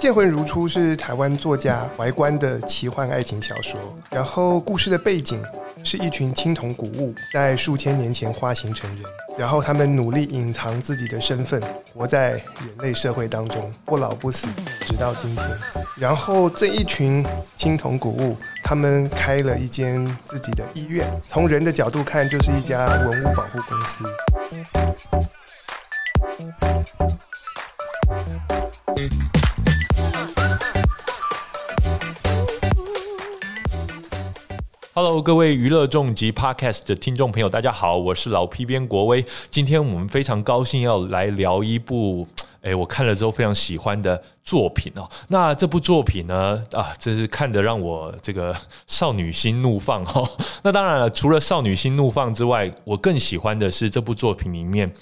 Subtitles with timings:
[0.00, 3.78] 剑魂如初是台湾作家怀观的奇幻爱情小说，
[4.08, 5.44] 然后故事的背景
[5.84, 9.04] 是一群青铜古物在数千年前化形成人，
[9.36, 12.42] 然后他们努力隐藏自己的身份，活在人
[12.78, 14.48] 类社会当中，不老不死，
[14.86, 15.44] 直到今天。
[15.98, 17.22] 然后这一群
[17.54, 24.06] 青铜古物，他们开了一间自己的医院，从人的角度看，就是一家文物保护公司。
[34.92, 39.24] Hello，各位娱乐重疾 Podcast 的听众朋友，大家好，我是老 P 边国威。
[39.48, 42.26] 今天我们非常高兴要来聊一部，
[42.60, 45.08] 哎，我看了之后非常喜欢的作品哦。
[45.28, 48.52] 那这部作品呢，啊，真是看得让我这个
[48.88, 50.28] 少女心怒放哦。
[50.62, 54.92] 那当然了，除了少女心怒放之外，我更喜欢的是这部作品里面。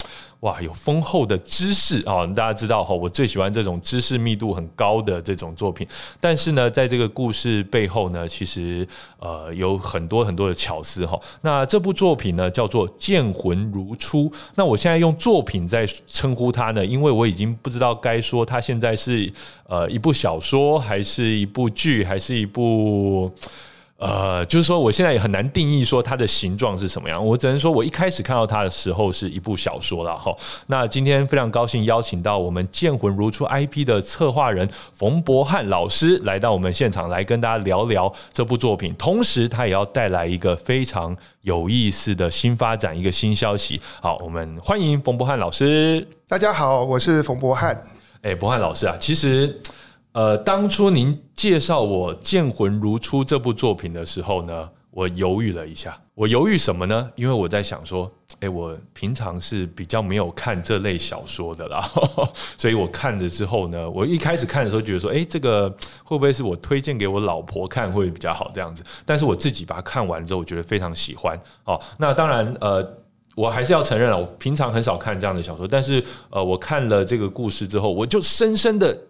[0.41, 2.25] 哇，有丰厚的知识啊！
[2.27, 5.85] 大家知道哈，我最喜欢这种知识密度很高的这种作品。
[6.21, 8.87] 但是呢，在这个故事背后呢，其实
[9.19, 11.19] 呃有很多很多的巧思哈。
[11.41, 14.29] 那这部作品呢，叫做《剑魂如初》。
[14.55, 19.29] 那我现在用作品在称呼它呢，因为我已经不知道该说它现在是
[19.67, 23.29] 呃一部小说，还是一部剧，还是一部。
[23.99, 27.23] 呃，就是说，我现在也很难定义说它的形状是什么样。
[27.23, 30.33] 我只能说，我一开始看到它的时候是一部小说了哈。
[30.67, 43.81] 那今天非常高兴邀请到我们《剑魂如初》IP 的策划人冯博翰老师来到我们现场来跟大家聊聊这部作品，同时他也要带来一个非常有意思的新发展，一个新消息。
[44.01, 46.07] 好，我们欢迎冯博翰老师。
[46.25, 47.85] 大家好，我是冯博翰。
[48.21, 49.59] 哎，博翰老师啊，其实。
[50.19, 55.97] 呃，当初您介绍我《剑魂如初》这部作品的时候呢，我犹豫了一下。
[56.13, 57.09] 我犹豫什么呢？
[57.15, 61.89] 因为我在想说，哎，我平常是比较没有看这类小说的啦，
[62.59, 65.69] 所以我看了之后呢，我一开始看的时候觉得说，哎，这个
[66.03, 68.83] 会不会是我推荐给我老婆看会比较好这样子？
[69.05, 71.39] 但是我自己把它看完之后，我觉得非常喜欢。
[71.63, 72.85] 哦，那当然，呃，
[73.35, 79.05] 我还是要承认了，我平常很少看这样的小说，但是呃，我看了这个故事之后，我就深深的。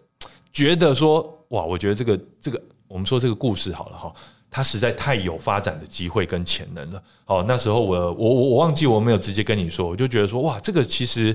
[0.60, 4.14] 觉得说哇，我觉得这个这个，我们说这个故事好了哈，
[4.52, 7.02] 它实在太有发展的机会跟潜能了。
[7.24, 11.34] 好，那时候我我我我忘记我没有直接跟你说，我就觉得说哇，这个其实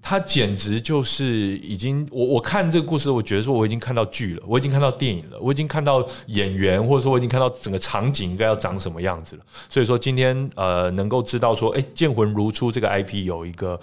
[0.00, 9.42] 它简直就是已经我我看这个故事，我觉得说我已经看到剧了，我已经看到电影了，我已经看到演员，或者说我已经看到整个场景应该要长什么样子了。
[9.68, 13.78] 所以说今天呃，能够知道说，哎，剑魂如初这个 IP 有一个。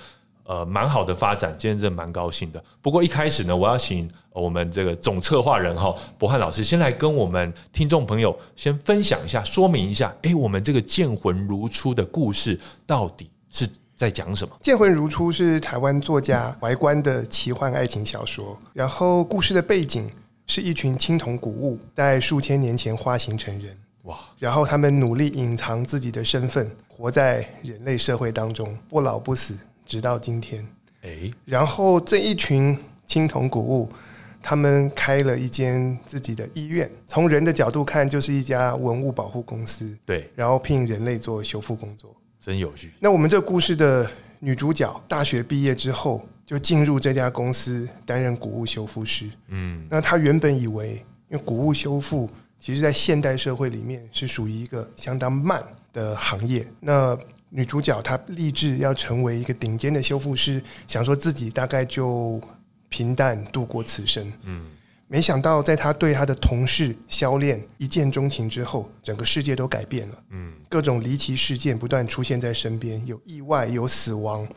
[0.46, 2.64] 呃，蛮好的发展，今天真的蛮高兴的。
[2.82, 13.66] 不过一开始呢，我要请我们这个总策划人哈，博翰老师先来跟我们听众朋友先分享一下，说明一下，哎，我们这个剑魂如初的故事到底是
[13.96, 14.54] 在讲什么？
[14.62, 20.10] 剑魂如初是台湾作家怀观的奇幻爱情小说，然后故事的背景
[20.48, 29.58] 是一群青铜古物在数千年前化形成人，哇，然后他们努力隐藏自己的身份，活在人类社会当中，不老不死。
[29.94, 30.68] 直到今天，
[31.04, 33.88] 哎，然后这一群青铜古物，
[34.42, 36.90] 他们开了一间自己的医院。
[37.08, 39.96] 从人的角度看，就是一家文物保护公司。
[40.04, 42.12] 对，然后聘人类做修复工作，
[42.42, 42.90] 真有趣。
[43.00, 44.10] 那我们这故事的
[44.40, 49.30] 女主角大学毕业之后，就进入这家公司担任古物修复师。
[49.50, 50.94] 嗯，那她原本以为，
[51.30, 52.28] 因为古物修复，
[52.60, 56.68] 其实在现代社会里面是属于一个相当慢的行业。
[56.80, 57.16] 那
[57.56, 62.42] 女主角她立志要成为一个顶尖的修复师，想说自己大概就
[62.90, 64.34] 平淡度过此生。
[64.42, 64.72] 嗯，
[65.08, 70.24] 没想到在她对她的同事肖恋一见钟情之后，整个世界都改变了。
[70.32, 74.48] 嗯，各种离奇事件不断出现在身边，有意外，有死亡，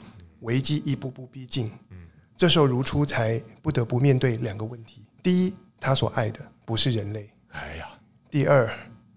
[0.40, 1.70] 危机一步步逼近。
[1.90, 1.98] 嗯，
[2.34, 7.28] 这时候如初才不得不面对两个问题：第一，他所爱的不是人类。
[7.48, 7.86] 哎呀，
[8.30, 8.70] 第二，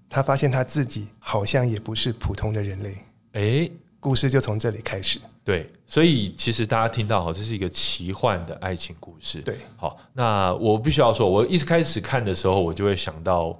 [0.09, 2.97] 他发现他自己好像也不是普通的人类。
[3.33, 3.69] 哎，
[3.99, 5.19] 故事就从这里开始。
[5.43, 9.41] 对，所以其实大家听到哈，这是一个奇幻的爱情故事。
[9.41, 13.59] 对，好，那我必须要说，我一开始看的时候，我就会想到，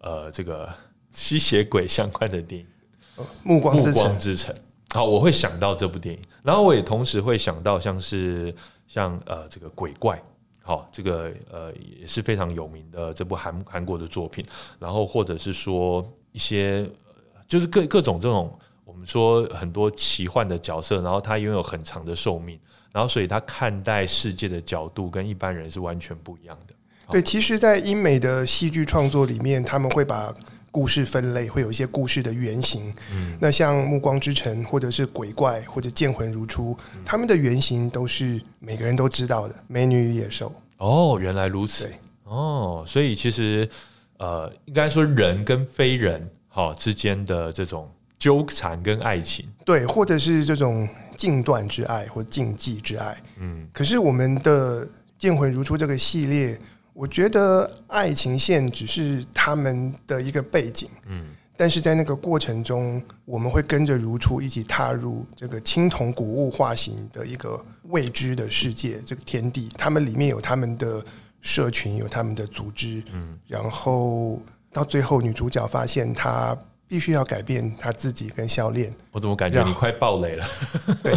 [0.00, 0.68] 呃，这个
[1.12, 2.66] 吸血鬼相关的电影
[3.42, 4.54] 《暮光之城》之城。
[4.90, 8.54] 好，我会想到这部电影，然后我也同时会想到像是
[8.86, 10.22] 像呃这个鬼怪，
[10.62, 14.44] 好，这个呃也是非常有名的这部韩韩国的作品，
[14.78, 16.88] 然后或者是说一些
[17.46, 18.58] 就是各各种这种。
[19.00, 22.60] 我们说很多奇幻的角色，然后他拥有很长的寿命，
[22.92, 26.74] 然后所以他看待世界的角度跟一般人是完全不一样的。
[27.10, 30.34] 对，其实，在英美的戏剧创作里面，他们会把
[30.70, 32.92] 故事分类，会有一些故事的原型。
[33.14, 40.52] 嗯，那像《暮光之城》或者是鬼怪或者剑魂如初，他们的原型都是每个人都知道的美女与野兽。
[40.76, 41.94] 哦，原来如此对。
[42.24, 43.66] 哦，所以其实
[44.18, 47.90] 呃，应该说人跟非人哈、之间的这种
[48.20, 50.86] 纠缠跟爱情，对，或者是这种
[51.16, 53.16] 禁断之爱或禁忌之爱。
[53.38, 54.86] 嗯，可是我们的
[55.18, 56.56] 《剑魂如初》这个系列，
[56.92, 60.90] 我觉得爱情线只是他们的一个背景。
[61.06, 69.70] 嗯，但是在那个过程中，我们会跟着如初一起踏入这个青铜古物化形的一个未知的世界，这个天地。
[69.78, 71.02] 他们里面有他们的
[71.40, 73.02] 社群，有他们的组织。
[73.14, 76.54] 嗯，然后到最后，女主角发现她
[76.90, 78.92] 必须要改变他自己跟教练。
[79.12, 80.44] 我怎么感觉你快爆雷了？
[81.04, 81.16] 对，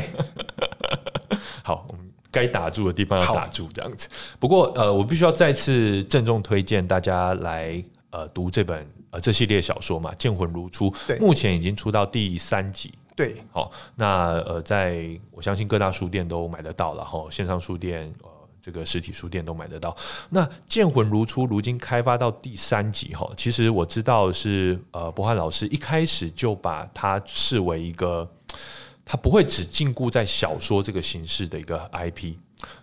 [1.66, 4.08] 好，我们该打住的地方要打住，这样子。
[4.40, 12.94] 不过呃，我必须要再次郑重推荐大家来呃读这本呃这系列小说嘛，《剑魂如初》对，目前已经出到第三集。
[13.16, 18.30] 对，好，那呃，在我相信各大书店都买得到了哈，线上书店呃。
[18.64, 19.94] 这个实体书店都买得到。
[20.30, 28.26] 那《剑魂如初》如今开发到第三集哈，其实我知道是呃，博翰老师一开始就把它视为一个，
[29.04, 32.36] 他不会只禁锢在小说这个形式的一个 IP。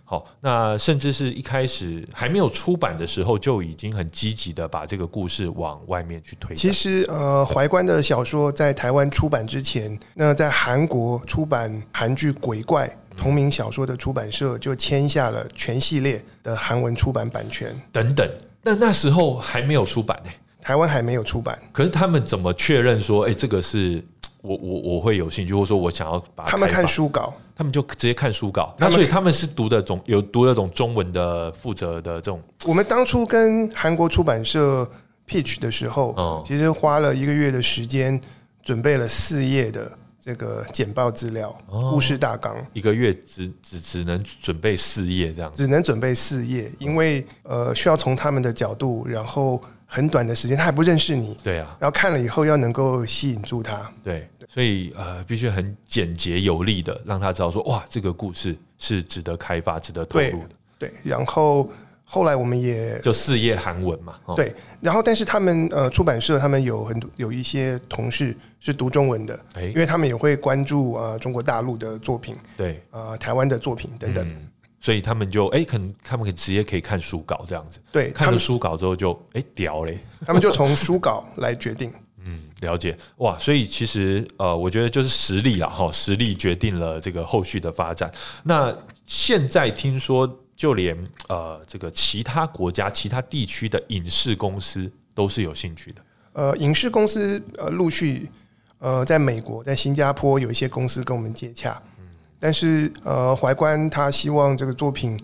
[0.03, 6.55] 好，那甚至是一开始还没有出版的时候，就已经很积极的把这个故事往外面去推。
[6.55, 12.87] 其实呃，怀关的小说在台湾出版之前，那在韩国出版韩剧《鬼怪》
[13.21, 18.27] 同名小说的出版社就签下了全系列的韩文出版版权，等等，
[18.63, 21.55] 那那时候还没有出版呢、台湾还没有出版。
[21.71, 24.03] 可是他们怎么确认说，哎、这个是
[24.41, 28.73] 我我我会有兴趣，或者说我想要把他们看书稿，他们就直接看书稿。
[28.79, 34.89] 那所以他们是读的种有读那种中文的负责的这种我们当初跟韩国出版社
[35.27, 36.41] pitch 的时候，嗯。
[36.43, 38.19] 其实花了一个月的时间，
[38.63, 39.91] 准备了四页的
[40.21, 42.55] 这个简报资料、哦故事大纲。
[42.73, 45.63] 一个月只只只能准备四页这样子。
[45.63, 53.91] 只能准备四页，因为呃需要从他们的角度，然后很短的时间，他还不认识你，对啊，然后看了以后要能够吸引住他。
[54.03, 60.49] 对，所以呃，必须很简洁有力的让他知道说，哇，这个故事是值得开发、值得投入的。
[60.77, 61.67] 对，然后
[62.13, 74.27] 后来我们也就四页韩文嘛，哦、对，然后但是他们呃出版社他们有很多有一些同事是读中文的，哎因为他们也会关注呃中国大陆的作品，对，呃台湾的作品等等。
[74.27, 74.49] 嗯，
[74.81, 79.97] 所以他们就哎、可能他们可以直接可以看书稿这样子，对，看了书稿之后就哎、屌嘞。
[80.25, 81.89] 他们就从书稿来决定。
[82.23, 88.11] 嗯，了解哇，所以其实呃，我觉得就是实力了，哈，实力决定了这个后续的发展。
[88.43, 88.71] 那
[89.07, 90.27] 现在听说，
[90.61, 90.95] 就连
[91.27, 96.01] 呃这个其他国家、其他地区的影视公司都是有兴趣的。
[96.33, 98.29] 呃，影视公司呃陆续
[98.77, 102.05] 呃在美国、在新加坡有一些公司跟我们接洽，嗯
[102.39, 105.19] 但是呃怀关他希望这个作品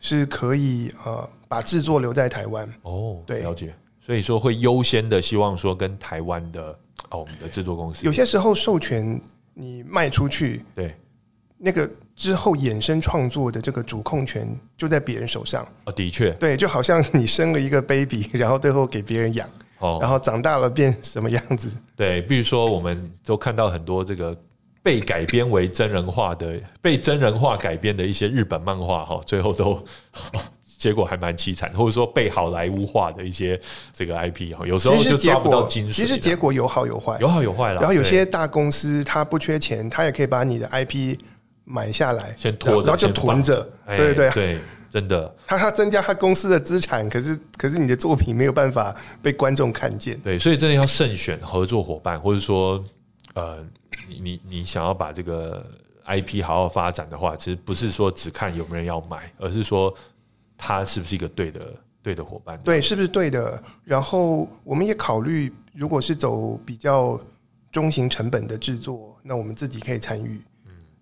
[0.00, 2.68] 是可以呃把制作留在台湾。
[2.82, 3.72] 哦，对了解。
[4.00, 6.76] 所以说会优先的希望说跟台湾的
[7.10, 9.20] 哦我们的制作公司有些时候授权
[9.54, 10.96] 你卖出去，对
[11.56, 11.88] 那个
[12.20, 14.46] 之后衍生创作的这个主控权
[14.76, 15.66] 就在别人手上。
[15.84, 21.70] 啊，的确对，就好像你生了一个 baby，然后最后给别人养，哦，然后长大了变什么样子？
[21.96, 24.36] 对，比如说我们都看到很多这个
[24.82, 29.82] 被改编为真人化的、被真人化改编的一些日本漫画哈，最后都
[30.76, 33.58] 结果还蛮凄惨，或者说被好莱坞化的一些
[33.94, 35.94] 这个 IP 哈，有时候就抓不到果精髓。
[35.94, 37.80] 其实结果有好有坏，有好有坏了。
[37.80, 41.18] 然后有些大公司它不缺钱，它也可以把你的 IP
[41.70, 44.58] 买下来，先拖着，然后就囤着对对对，对，
[44.90, 50.18] 真的他他增加他公司的资产，可是可是你的作品没有办法被观众看见。
[50.20, 52.82] 对，所以真的要慎选合作伙伴，或者说
[53.34, 53.64] 呃，
[54.08, 55.64] 你你你想要把这个
[56.06, 59.94] IP 好好发展的话，其实不是说只看有没有人要买，而是说
[60.58, 61.72] 他是不是一个对的
[62.02, 62.60] 对的伙伴。
[62.64, 63.62] 对，是不是对的？
[63.84, 67.20] 然后我们也考虑，如果是走比较
[67.70, 70.40] 中型成本的制作，那我们自己可以参与。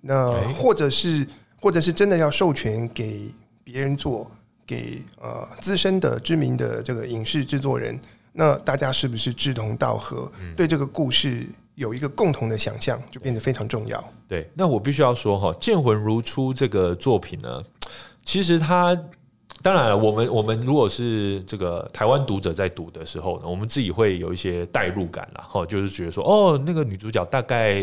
[0.00, 0.52] 那哎。
[0.52, 1.26] 或者是
[1.60, 3.30] 或者是真的要授权给
[3.64, 4.30] 别人做，
[4.66, 7.98] 给呃资深的知名的这个影视制作人，
[8.32, 14.12] 那大家是不是志同道合，对这个故事有一个共同的想象，就变得非常重要。
[14.28, 17.62] 对，那我必须要说哈，《剑魂如初》这个作品呢，
[18.24, 18.96] 其实它
[19.62, 27.82] 当然了，我们我们如果是这个台湾读者在读的时候呢，我们自己会有一些代入感啦，哈，就是觉得说，哦，那个女主角大概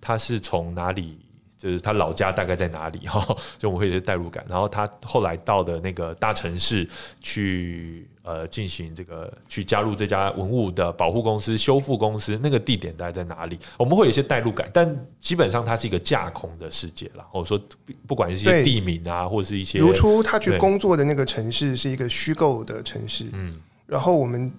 [0.00, 1.18] 她是从哪里
[1.56, 3.24] 就是他老家大概在哪里 哈，
[3.56, 4.44] 就我们会有些代入感。
[4.48, 6.86] 然后他后来到的那个大城市
[7.20, 13.58] 去呃进行这个去加入这家文物的保护公司、修复公司，那个地点大概在哪里？
[13.78, 17.24] 我们会有一些代入感，但基本上它是一个架空的世界了。
[17.30, 17.58] 或者说
[18.06, 23.56] 不管一些地名啊，或者是一些如初他去工作的那个城市是一个虚构的城市，嗯，
[23.86, 24.52] 然后我们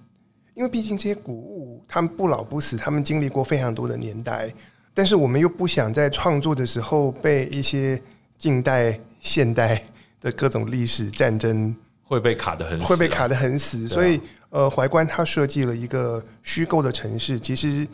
[0.54, 4.52] 因为毕竟这些古物他们不老不死，他们经历过非常多的年代。
[4.96, 8.00] 但是我们又不想在创作的时候被一些
[8.38, 9.84] 近代、现代
[10.22, 17.86] 的各种历史战争会被卡的很会被卡的很死，所以呃，怀观他设计了一个虚构的城市，其实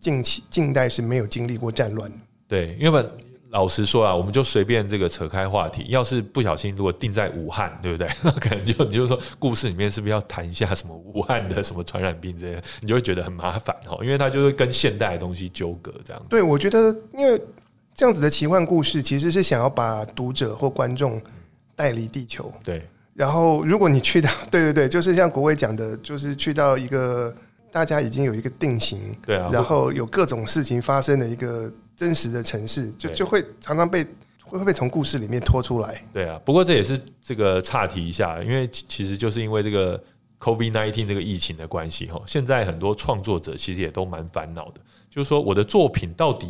[0.00, 2.10] 近期近代是没有经历过战乱。
[2.48, 3.06] 对，因为
[3.50, 5.86] 老实说啊，我们就随便这个扯开话题。
[5.88, 8.08] 要是不小心，如果定在武汉，对不对？
[8.22, 12.62] 那可能就你就说故事里面是不是要谈一下什么武汉的什么传染病这些？
[12.80, 16.22] 你就会觉得很麻烦哦，因为它就是跟现代的东西纠葛这样。
[16.28, 17.40] 对，我觉得因为
[17.94, 21.22] 这样子的奇幻故事，其实是想要把读者或观众
[21.74, 22.52] 带离地球。
[22.64, 22.82] 对。
[23.14, 27.34] 然后，如果你去到， 对对对，就是像国伟讲的，就是去到一个
[27.72, 31.72] 大家已经有一个定型，对啊，然后有各种事情发生的一个。
[31.96, 34.04] 真实的城市就就会常常被
[34.44, 36.02] 会会被从故事里面拖出来。
[36.12, 39.98] 对啊，不过这也是这个岔题一下，因为其实就是因为这个
[40.38, 46.46] COVID nineteen 这个疫情的关系哈，现在很多创作者其实也都蛮烦恼的，就是说我的作品到底。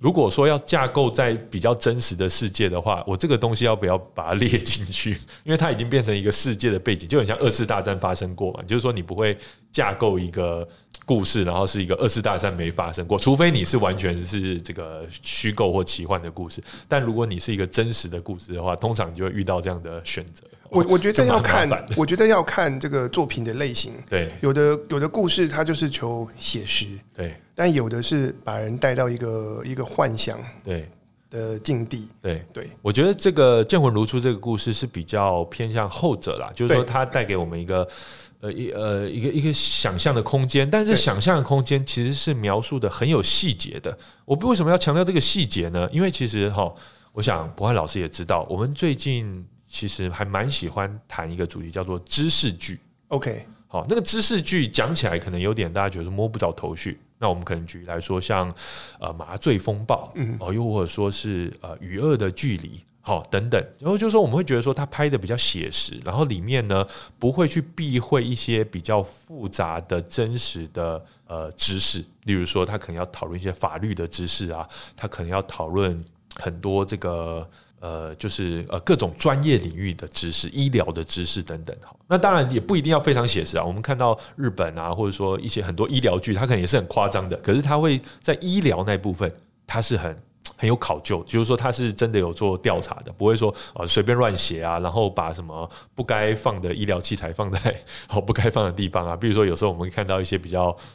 [0.00, 5.10] 如果说要架构在比较真实的世界的话，我这个东西要不要把它列进去？
[5.42, 8.62] 因为它已经变成一个世界的背景，就很像二次大战发生过嘛。
[8.62, 9.36] 就是说，你不会
[9.72, 10.66] 架构一个
[11.04, 16.62] 故事，然后是一个二次大战没发生过，除非你是完全是这个虚构或奇幻的故事。
[16.86, 20.44] 但如果你是一个真实的故事的话，通常你就会遇到这样的选择。
[20.70, 23.94] 我我觉得要看，我觉得要看这个作品的类型。
[24.08, 26.86] 对，有的有的故事它就是求写实。
[27.14, 27.34] 对。
[27.54, 30.88] 但有的是把人带到一个一个幻想对
[31.28, 37.84] 的境地，对对，我觉得这个剑魂如初这个故事是比较偏向后者啦，就是说它带给我们一个
[38.40, 43.96] 呃一呃一个一个想象的空间，但是想象的空间其实是描述的很有细节的。
[44.24, 45.88] 我为什么要强调这个细节呢？
[45.92, 46.72] 因为其实哈，
[47.12, 52.78] 我想博翰老师也知道，我们最近其实还蛮喜欢谈一个主题，叫做知识剧。
[53.08, 56.98] OK，好，那个知识剧讲起来可能有点大家觉得摸不着头绪。
[57.20, 58.54] 那我们可能举例来说，像
[59.00, 66.86] 呃麻醉风暴，嗯哦，又或者说是呃与恶的距离，好等等，然后就是说我们会觉得说他拍的比较写实，然后里面呢
[67.18, 76.04] 不会去避讳一些比较复杂的真实的呃知识，例如说他可能要讨论一些法律的知识啊，他可能要讨论
[76.36, 77.48] 很多这个。
[77.80, 81.94] 呃，就是呃各种专业领域的知识、医疗的知识等等，哈。
[82.08, 83.62] 那当然也不一定要非常写实啊。
[83.62, 87.36] 我们看到日本啊，或者说一些很多医疗剧，它可能也是很夸张的。
[87.36, 89.32] 可是它会在医疗那部分，
[89.64, 90.20] 它是很
[90.58, 99.16] 很有考究，就是说它是真的有做调查的，不会说啊随便乱写啊，然后把什么不该放的医疗器材放在好不该放的地方啊。
[99.16, 100.76] 比如说有时候我们会看到一些比较。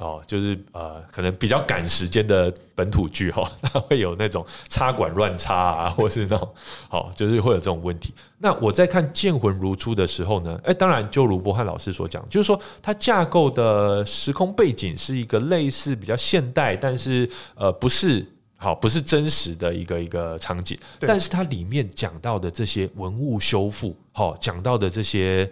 [0.00, 6.48] 哦，就是呃，可能比较赶时间的本土剧哈，它会有那种插管乱插啊，或是那种，
[6.88, 8.14] 好，就是会有这种问题。
[8.38, 18.26] 那我在看《剑魂如初》的时候呢，哎，当然就如波汉老师所讲，就是说它架构的时空背景是一个类似比较现代，但是呃，不是
[18.62, 20.78] 好，不是真实的一个一个场景。
[21.00, 25.50] 但是它里面讲到的这些文物修复，好，讲到的这些。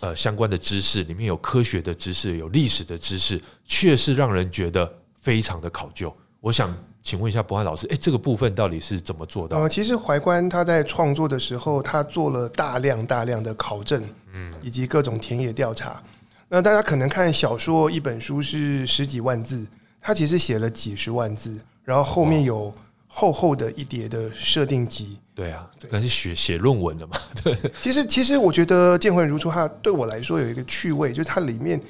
[0.00, 6.12] 呃，相关的知识里面有科学的知识，有历史的知识，确实让人觉得非常的考究。
[6.40, 9.56] 我想请问一下博翰老师，哎，这个部分到底是怎么做到？
[9.56, 16.02] 呃，其实怀关他在创作的时候，他做了大量大量的考证，嗯，以及各种田野调查。
[16.48, 19.64] 那大家可能看小说一本书是十几万字，
[20.00, 22.74] 他其实写了几十万字，然后后面有
[23.06, 25.18] 厚厚的一叠的设定集。
[25.34, 27.16] 对啊，这个是写写论文的嘛？
[27.42, 27.56] 对。
[27.82, 31.80] 其实，其实我觉得《剑魂如初》它对我来说有一个趣味，就是它里面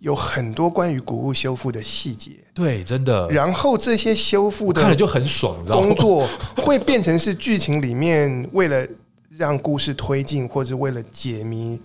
[0.00, 2.32] 有很多关于古物修复的细节。
[2.52, 3.26] 对，真的。
[3.30, 8.86] 然后这些修复的看了就很爽，工作会变成是剧情里面为了
[9.30, 11.80] 让故事推进，或者为了解谜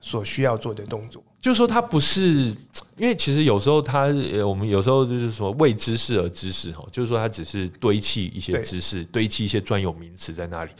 [0.00, 1.22] 所需要做的动作。
[1.40, 2.54] 就是说，它不是
[2.98, 4.08] 因为其实有时候它，
[4.46, 10.70] 我们有时候就是说为知识而知识哈，就是说它只是堆砌一些知识，堆砌一些专有名词在那里。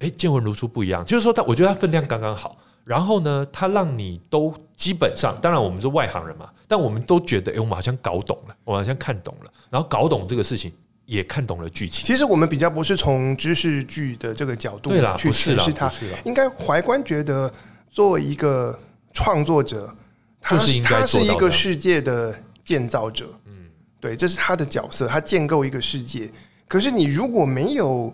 [0.00, 2.56] 哎，见闻如初不一样，就是说它，我觉得它分量刚刚好。
[2.82, 10.72] 然后呢，它让你都基本上，当然我们是外行人嘛，但我们都觉得，哎，我们好像搞懂了，我好像看懂了，然后搞懂这个事情，
[11.04, 12.04] 也看懂了剧情。
[12.04, 15.92] 其实我们比较不是从知识剧的这个角度去诠释它，
[16.24, 17.52] 应该怀观觉得
[17.90, 18.76] 作为一个
[19.12, 19.94] 创作者。
[20.40, 23.68] 他是他是一个世界的建造者，嗯，
[24.00, 26.30] 对，这是他的角色，他建构一个世界。
[26.66, 28.12] 可是你如果没有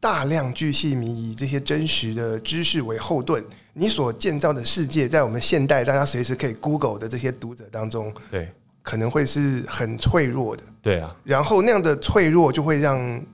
[0.00, 8.52] 大量巨细靡遗这些真实的知识为后盾，你所建造的世界，在我们现代大家随时可以 Google 的这些读者当中，对
[8.82, 10.64] 可能会是很脆弱的。
[10.82, 13.24] 对啊，然后那样的脆弱就会让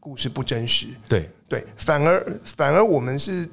[0.00, 0.88] 故事不真实。
[1.08, 3.48] 对对，反而反而我们是，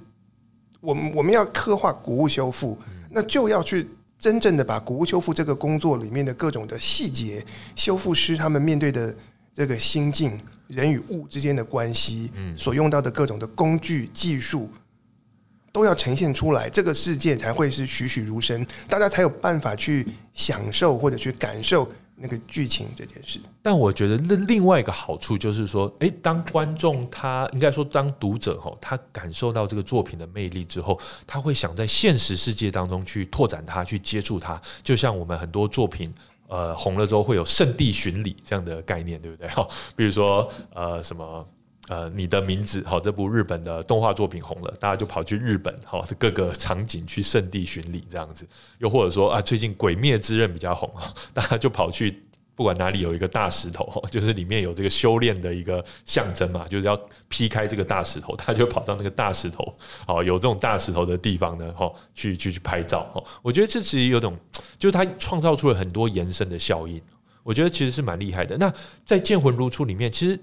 [0.82, 2.76] 我们我们要刻画古物修复，
[3.12, 3.88] 那就要去
[4.20, 7.46] 真正的把古物修复这个工作里面的各种的细节，
[7.76, 9.16] 修复师他们面对的
[9.54, 14.70] 这个心境，人与物之间的关系，所用到的各种的工具技术。
[15.74, 21.88] 都要呈现出来，这个世界才会是栩栩如生，大家才有办法去享受或者去感受
[22.20, 23.40] 那个剧情这件事。
[23.62, 34.62] 但我觉得另另外一个好处就是说，诶，当观众他应该说当读者吼，他感受到这个作品的魅力之后，他会想在现实世界当中去拓展它，去接触它。
[34.82, 36.14] 就像我们很多作品，
[36.48, 39.48] 呃，红了之后会有圣地巡礼这样的概念，对不对？
[39.50, 41.48] 哈，比如说呃什么。
[41.88, 48.46] 呃，你的名字好，这部日本的动画作品红了，大家就跑去日本好各个场景去圣地巡礼这样子。
[48.80, 50.92] 又或者说啊，最近《鬼灭之刃》比较红，
[51.34, 52.22] 大家就跑去
[52.56, 59.74] 不管哪里有一个大石头，就是里面有这个修炼的一个象征嘛，就是要劈开这个大石头，他就跑到那个大石头，
[60.06, 63.24] 好有这种大石头的地方呢，哈，去去去拍照哈。
[63.42, 64.38] 我觉得这其实有种，
[64.78, 67.02] 就是他创造出了很多延伸的效应，
[67.44, 68.58] 我觉得其实是蛮厉害的。
[68.58, 68.74] 那
[69.06, 70.38] 在《剑魂如初》里面，其实。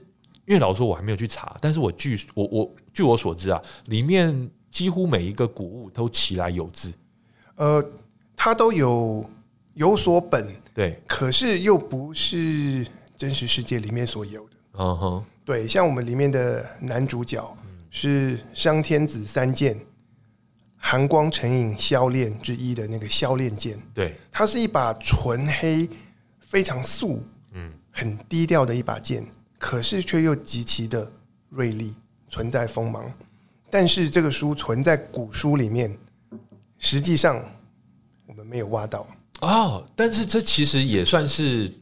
[0.47, 6.93] 因为老实说，我还没有去查，但是我据我我据我所知啊，里面几乎每一个古物都其来有字，
[7.57, 7.83] 呃，
[8.37, 9.25] 它都有
[9.73, 12.87] 有所本，对，可是又不是
[13.17, 17.57] 真实世界里面所有的，嗯哼，对，像我们里面的男主角
[17.91, 19.81] 是商天子三剑
[20.77, 25.89] 寒光成影销炼之一的那个销炼剑，对，它是一把纯黑、
[26.39, 27.23] 非常素、
[27.53, 29.25] 嗯，很低调的一把剑。
[29.65, 31.11] 可是却又极其的
[31.49, 31.95] 锐利，
[32.29, 33.11] 存在锋芒。
[33.71, 35.97] 但是这个书存在古书里面，
[36.79, 37.43] 实际上
[38.27, 39.07] 我们没有挖到
[39.41, 39.83] 哦。
[39.97, 41.73] 但是这其实也算是，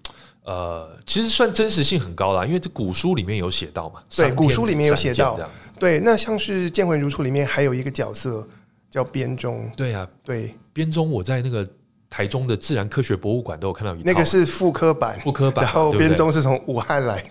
[0.45, 4.01] 呃，其实算真实性很高啦，因为这古书里面有写到嘛。
[4.15, 5.37] 对，古书里面有写到。
[5.81, 8.47] 对，那像是《剑魂如初》里面还有一个角色
[8.93, 9.69] 叫编钟。
[9.77, 11.69] 对啊，对，编钟我在那个
[12.09, 17.29] 台中的自然科学博物馆都有看到一那个是复刻版，复刻版，然后编钟是从武汉来的。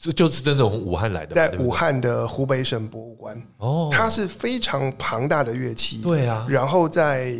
[0.00, 6.46] 这就是真的从武汉来的，在武汉的湖北省博物馆哦，它是非常庞大的乐器，对啊。
[6.48, 7.34] 然后在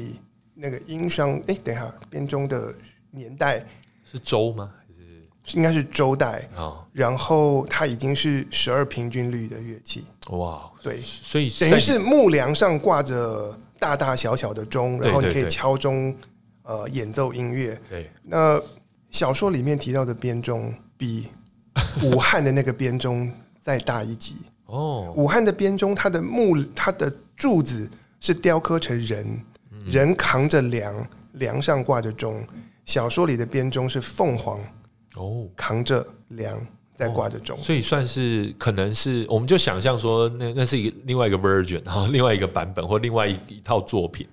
[0.54, 2.74] 那个殷商，哎，等一下，编钟的
[3.12, 3.64] 年代
[4.04, 4.72] 是周吗？
[4.76, 6.84] 还是应该是周代啊？
[6.92, 16.12] 然后它已经是十二平均律的乐器，哇，对，所以等于是木梁上挂着大大小小的钟，然后你可以敲钟，
[16.64, 17.80] 呃，演奏音乐。
[17.88, 18.60] 对，那
[19.12, 21.28] 小说里面提到的编钟比。
[22.02, 24.36] 武汉的那个编钟再大一级。
[24.66, 29.40] 哦，武汉的编钟，它的木，它的柱子是雕刻成人，
[29.86, 32.44] 人扛着梁，梁上挂着钟。
[32.84, 34.58] 小说里的编钟是凤凰
[35.16, 36.58] 哦，扛着梁
[36.96, 44.26] 在挂着钟，所以算是可能是，我们就想象说，那那是一个另外一个 version 哈，另外一个版本或另外一一套作品。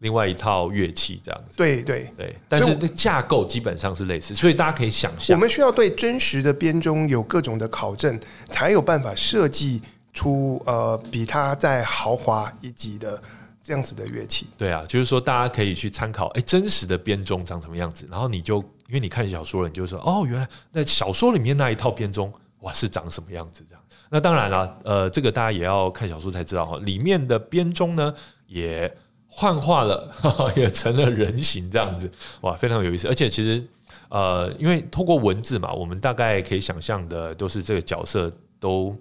[0.00, 9.82] 另外一套乐器这样子，对对对，但是架构基本上是类似，所以大家可以想象，我们需要对真实的编钟有各种的考证，才有办法设计
[10.14, 13.22] 出呃比它再豪华一级的
[13.62, 14.46] 这样子的乐器。
[14.56, 18.56] 对啊，就是说大家可以去参考，哎，真实的编钟长什么样子，然后你就
[18.88, 23.82] 因为你看小说了，你就说哦，原来那小说里面那一套编钟哇是长什么样子这样。
[24.08, 28.14] 那当然了，呃，这个大家也要看小说才知道哈，里面的编钟呢
[28.46, 28.90] 也。
[29.32, 30.12] 幻化了，
[30.56, 32.10] 也成了人形这样子，
[32.42, 33.08] 哇，非常有意思。
[33.08, 33.64] 而且其实，
[34.08, 38.94] 呃，因为透过文字嘛，我们大概可以想象的都是这个角色都，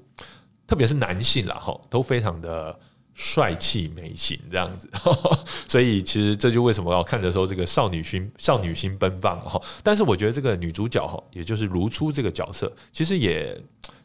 [0.67, 2.77] 特别是男性啦，哈，都非常的
[3.15, 4.87] 帅气美型这样子。
[5.67, 9.59] 所以其实这就为什么要看的时候，这个少女心少女心奔放哈。
[9.83, 13.59] 但是我觉得这个女主角哈，也就是如初这个角色，其实也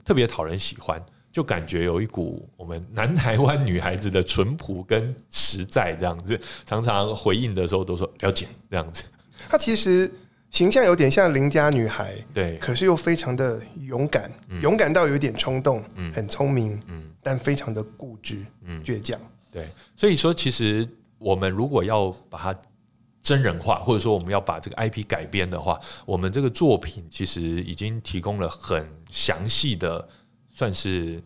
[0.04, 1.00] 特别讨人喜欢。
[1.34, 9.02] 就感觉有一股我们南台湾女孩子的淳朴跟实在这样子，常常回应的时候都说了解这样子。
[9.48, 10.08] 她其实
[10.52, 14.30] 形象有点像邻家女孩，对，可是又非常的勇敢，
[14.62, 19.20] 勇敢到有点冲动，嗯，很聪明，嗯，但非常的固执，嗯，倔强。
[19.52, 19.66] 对，
[19.96, 22.56] 所以说其实我们如果要把它
[23.24, 30.08] 真人化，或者说我们要把这个 IP 改编的话，我们这个作品其实已经提供了很详细的。
[30.54, 31.22] 算是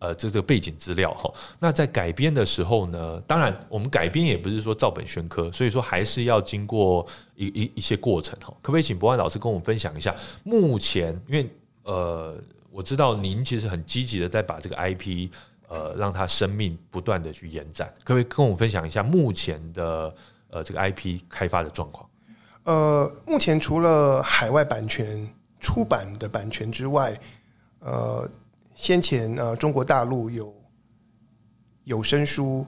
[0.00, 1.32] 呃，这这个背景资料哈。
[1.58, 8.46] 那在改编的时候呢，当然我们改编也不是说照本宣科，所以说还是要经过一一一些过程哈。
[8.62, 10.12] 可不可以请博安老师跟我们分享一下？
[10.42, 11.48] 目前因为
[11.84, 12.36] 呃，
[12.70, 15.28] 我知道您其实很积极的在把这个 IP
[15.68, 20.14] 呃让它生命不断的去延展，可不可以跟我们分享一下目前的
[20.50, 22.08] 呃这个 IP 开发的状况？
[22.64, 27.18] 呃，目前除了海外版权出版的版权之外，
[27.80, 28.28] 呃，
[28.80, 30.54] 先前呃中国大陆有
[31.84, 32.66] 有声书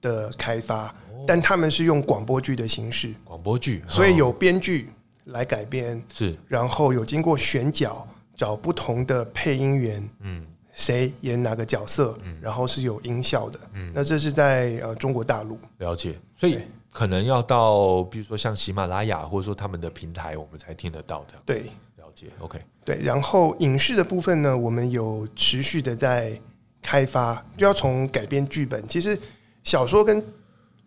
[0.00, 0.94] 的开发，
[1.26, 3.90] 但他们是用广播剧的形式，广播剧，哦。
[3.90, 4.88] 所以有编剧
[5.26, 6.34] 来改编，是。
[6.46, 10.46] 然后有经过选角，找不同的配音员，嗯。
[10.72, 12.38] 谁演哪个角色，嗯。
[12.40, 13.60] 然后是有音效的。
[13.74, 13.92] 嗯。
[13.94, 15.58] 那这是在呃中国大陆。
[15.76, 16.58] 了解，所以
[16.90, 21.42] 可能要到比如说像喜马拉雅或者说他们的平台，我们才听得到这样。
[21.44, 21.60] 对。
[21.64, 21.72] 了
[22.20, 26.38] 解，OK，对，然后影视的部分呢，我们有持续的在
[26.82, 28.86] 开发，就要从改编剧本。
[28.88, 29.18] 其实
[29.62, 30.22] 小说跟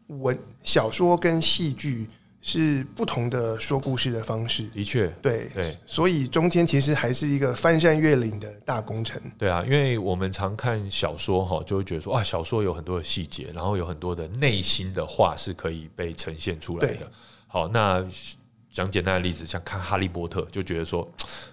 [0.08, 2.10] 文小说跟戏剧
[2.42, 4.64] 是不同的说故事的方式。
[4.70, 9.22] 的确，对对所以中间其实还是一个翻山越岭的大工程。
[9.38, 17.12] 对啊，因为我们常看小说哈，就会觉得说啊，小说有很多的细节，然后有很多的内心的话是可以被呈现出来的。
[17.48, 18.04] 好，那
[18.72, 21.08] 讲简单的例子，像看《哈利波特》，就觉得说，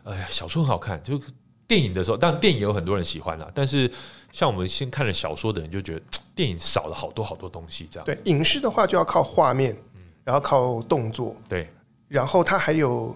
[0.05, 1.21] 哎呀，小说很好看，就
[1.67, 3.91] 电影的时候，当然电影有很多人喜欢啦，但是
[4.33, 6.03] 像我们先看了小说的人，就觉得
[6.35, 9.77] 电影少了好多好多东西，这样对，影视的话就要靠画面，
[10.25, 11.69] 然后靠动作，对。
[12.07, 13.15] 然后它还有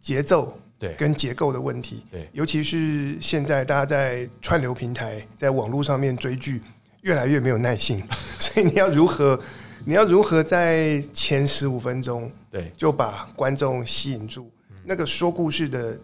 [0.00, 0.94] 节奏对。
[0.94, 2.04] 跟结构的问题。
[2.10, 2.28] 对。
[2.32, 6.60] 尤其是现在大家在串流平台、在网络上面追剧，
[7.02, 8.02] 越来越没有耐性，
[8.40, 9.40] 所以你要如何，
[9.88, 14.50] 你要如何在前十五分钟对就把观众吸引住？
[14.84, 15.98] 那个说故事的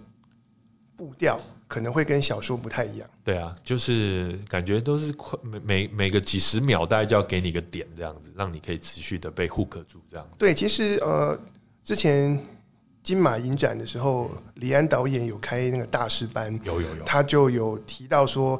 [0.96, 3.06] 步调可能会跟小说不太一样。
[3.22, 10.36] 对啊，就是感觉都是快每每每个几十秒，大概就要给你一个点这样子，让你可以持续的被 hook 住这样子。
[10.38, 11.38] 对，其实呃，
[11.82, 12.42] 之前
[13.02, 18.58] 金马影展的时候，李安导演有开那个大师班，有有有，他就有提到说，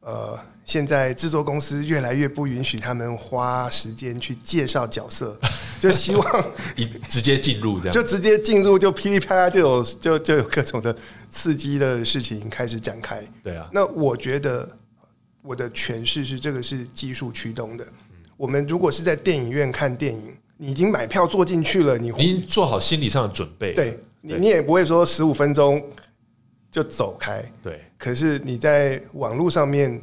[0.00, 5.38] 呃，现在制作公司越来越不允许他们花时间去介绍角色，
[5.78, 7.92] 就希望一直接进入这样。
[7.92, 10.96] 就直接进入，就噼里啪啦就有就就有各种的
[11.28, 13.22] 刺激的事情开始展开。
[13.42, 14.68] 对啊，那我觉得
[15.42, 17.86] 我的诠释是这个是技术驱动的。
[18.36, 23.74] 我们如果是在电影院看电影，你已经买票坐进去了，你你已经做好心理上的准备。
[23.74, 25.80] 对你你也不会说十五分钟
[26.70, 27.44] 就走开。
[27.62, 30.02] 对，可是你在网络上面看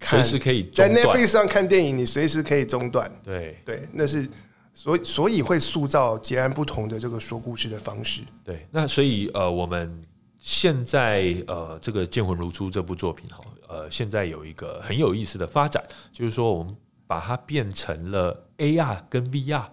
[0.00, 0.88] 随时可以在。
[0.88, 3.10] Netflix 上看电影，你随时可以中断。
[3.22, 4.28] 对对，那是
[4.74, 8.22] 所以所以会塑造截然不同的这个说故事的方式。
[8.44, 10.02] 对，那所以呃，我们
[10.38, 15.82] 现在呃，这个《剑魂如初》这部作品哈，呃，现在有一个很有意思的发展，
[16.12, 19.64] 就是说我们把它变成了 AR 跟 VR。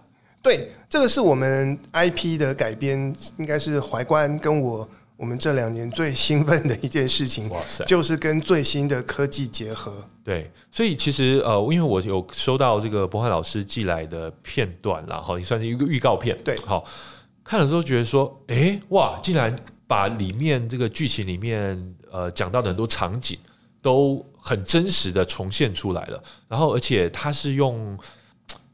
[0.42, 7.84] 对，这个是我们 IP 的改编，应该是怀观跟我我们这两年最兴奋的一件事情，哇塞！
[7.84, 9.92] 就是跟最新的科技结合。
[10.24, 16.36] 对，所以其实呃，因为我有收到这个博翰老师寄来的片段啦，哈，也算是一个预告片。
[16.42, 16.84] 对好
[17.44, 19.54] 看了之后觉得说，诶，哇，竟然
[19.86, 23.38] 把里面这个剧情里面呃讲到的很多场景
[23.80, 27.96] 都很真实的重现出来了，然后而且它是用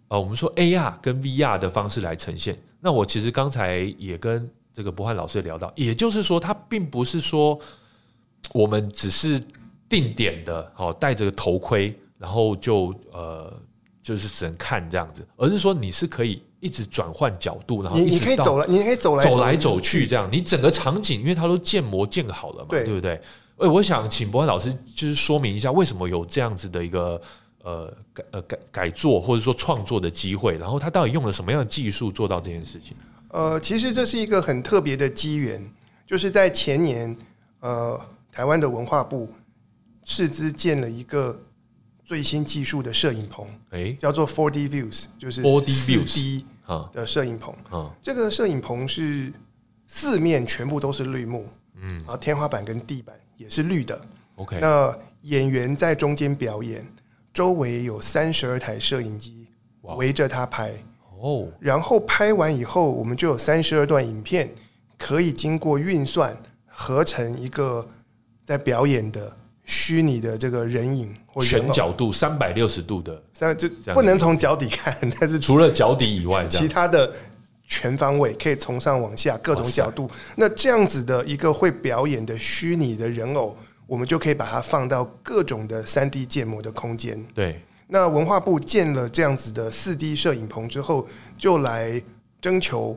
[0.09, 2.57] 呃我们说 AR 跟 VR 的方式来呈现。
[2.81, 4.49] 那我其实刚才也跟
[4.81, 7.59] 这个博汉老师聊到，也就是说，他并不是说
[8.55, 9.39] 我们只是
[9.91, 13.53] 定点的，好戴着个头盔，然后就呃
[14.03, 23.21] 就是只能看这样子，而是说你是可以一直转换角度，然后你可以走来，你可以走来走来走去这样，你整个场景因为它都建模建好了嘛，对对不对？
[23.59, 27.21] 哎，我想请博汉老师就是说明一下，为什么有这样子的一个
[27.63, 32.97] 呃改呃改改做或者说创作的机会，然后他到底用了什么样的技术做到这件事情？
[33.31, 35.73] 呃，其实这是一个很特别的机缘，
[36.05, 37.17] 就是在前年，
[37.61, 38.01] 呃，
[38.33, 39.33] 台湾的文化部
[40.03, 41.41] 斥资建了一个
[42.05, 47.55] 最新技术的摄影棚，哎，叫做 Four D Views，就是 4D 四 views D 啊的摄影棚。
[47.71, 49.33] 啊这个摄影棚是
[49.87, 54.01] 四面全部都是绿幕，嗯，然后天花板跟地板也是绿的。
[54.37, 56.85] ，OK，那演员在中间表演，
[57.33, 59.47] 周围有三十二台摄影机
[59.83, 60.73] 围着他拍。
[61.21, 64.51] 哦，然后拍完以后，我们就有三十二段影片，
[64.99, 67.87] 可以经过运算合成一个
[68.45, 71.51] 在表演的虚拟的这个人影或人。
[71.51, 77.13] 全角度三百六十度的，三就不能从脚底看，但是除了脚底以外，其他的
[77.65, 80.11] 全方位可以从上往下各种角度。
[80.35, 83.57] 那这样子的一个会表演的虚拟的人偶，
[83.87, 87.23] 我们就可以把它放到各种的三 D 建模的空间。
[87.35, 87.61] 对，
[87.93, 92.01] 那文化部建了这样子的四 D 摄影棚之后，就来
[92.41, 92.97] 征求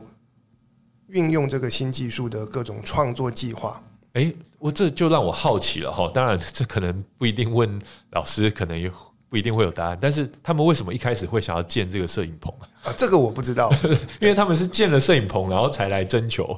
[1.08, 3.82] 运用这个新技术的各种创作计划。
[4.12, 6.08] 哎，我这就让我好奇了哈。
[6.14, 7.78] 当然，这可能不一定问
[8.12, 8.88] 老师，可能有
[9.28, 9.98] 不一定会有答案。
[10.00, 12.54] 但是他们为什么一开始会想要建这个摄影棚
[12.84, 12.94] 啊？
[12.96, 13.72] 这个我不知道，
[14.22, 16.56] 因为他们是建了摄影棚，然后才来征求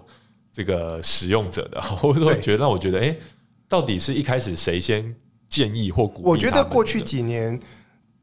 [0.52, 1.82] 这个使用者的。
[2.02, 3.16] 我说觉得让我觉得，哎，
[3.66, 5.16] 到底是一开始谁先
[5.48, 6.28] 建议或鼓励？
[6.28, 7.58] 我觉得过去几年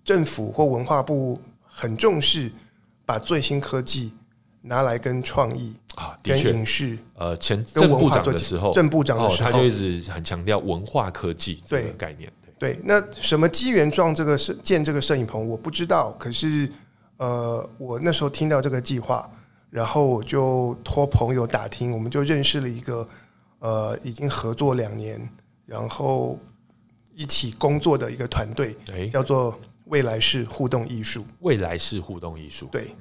[0.03, 2.51] 政府或文化部很重视
[3.05, 4.13] 把最新科技。
[4.65, 12.31] 拿来跟创意啊，跟影视，呃，前郑部长的时候，郑部长的时候，他就一直很强调文化科技这个概念。
[12.57, 16.11] 对，那什么机缘撞这个摄建这个摄影棚，我不知道。
[16.17, 16.71] 可是，
[17.17, 19.29] 呃，我那时候听到这个计划，
[19.69, 23.05] 然后我就托朋友打听，我们就认识了一个，
[23.59, 25.19] 呃，已经合作两年，
[25.65, 26.39] 然后
[27.13, 28.77] 一起工作的一个团队，
[29.11, 31.25] 叫做未来式互动艺术。
[31.39, 32.95] 未来式互动艺术，对。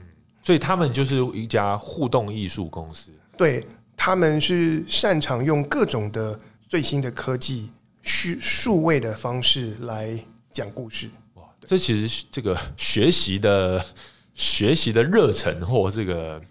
[0.44, 3.64] 所以他们就是一家互动艺术公司，对，
[3.96, 6.36] 他们是擅长用各种的
[6.68, 7.70] 最新的科技、
[8.02, 10.18] 数数位的方式来
[10.50, 11.08] 讲故事。
[11.34, 13.86] 哇，这其实这个学习的
[14.34, 16.42] 学习的热忱或这个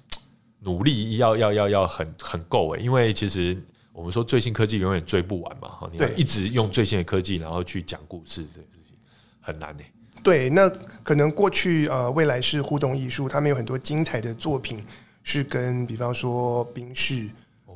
[0.60, 8.96] 努力要要要要很很够哎，因为其实我们说最新科技永远追不完嘛，哈，你要一直用最新的科技然后去讲故事，这个事情
[9.41, 9.91] 很难哎。
[10.24, 10.70] 对，那
[11.04, 14.80] 可能过去呃，未来是互动艺术，他们有很多精彩的作品，
[15.24, 17.28] 是跟比方说宾士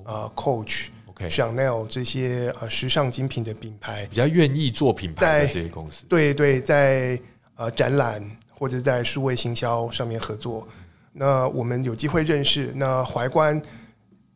[0.03, 7.19] 啊、Coach、Chanel 这些呃时尚精品的品牌比较愿意做品牌的这些公司，对对，在
[7.55, 10.67] 呃展览或者在数位行销上面合作，
[11.13, 12.71] 那我们有机会认识。
[12.75, 13.60] 那怀观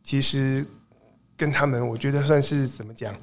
[0.02, 0.66] 其实
[1.36, 3.14] 跟他们，我觉得算是怎么讲？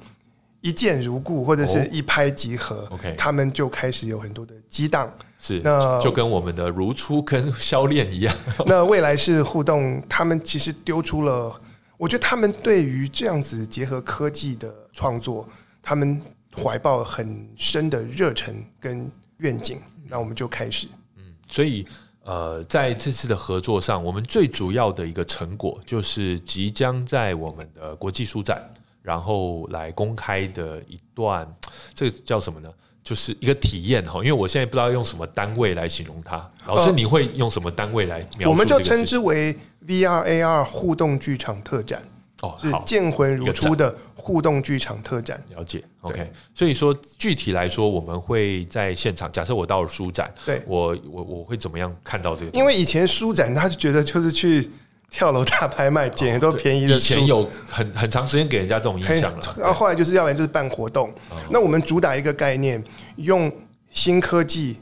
[0.68, 8.36] 一见如故，或者是一拍即合，OK，他们就开始有很多的激荡，是那就跟我们的如初跟销练一样。
[8.66, 11.58] 那未来是互动，他们其实丢出了，
[11.96, 15.48] 我觉得他们对于这样子结合科技的创作，
[15.82, 16.20] 他们
[16.54, 19.80] 怀抱很深的热忱跟愿景。
[20.10, 21.86] 那我们就开始，嗯，所以
[22.24, 28.70] 呃，在这次的合作上，我们最主要的一个成果就是即将在我们的国际书展。
[29.08, 31.50] 然后来公开的一段，
[31.96, 32.68] 这个叫什么呢？
[33.02, 36.46] 就是一个体验哈，因为我现在不知道用什么单位来形容它。
[36.66, 38.50] 老师，你会用什么单位来描述？
[38.50, 42.02] 我们就称之为 VR AR 互动剧场特展
[42.42, 45.42] 哦，是见魂如初的互动剧场特展。
[45.56, 46.30] 了解，OK。
[46.54, 49.32] 所以说具体来说，我们会在现场。
[49.32, 52.50] 假设我到了书展，对我我我会怎么样看到这个？
[52.52, 54.70] 因为以前书展，他就觉得就是去。
[55.10, 56.96] 跳楼大拍卖，捡很多便宜的。
[56.96, 59.54] 以前有很很长时间给人家这种印象了。
[59.58, 61.12] 然后后来就是要不然就是办活动。
[61.50, 62.82] 那我们主打一个概念，
[63.16, 63.50] 用
[63.90, 64.78] 新科技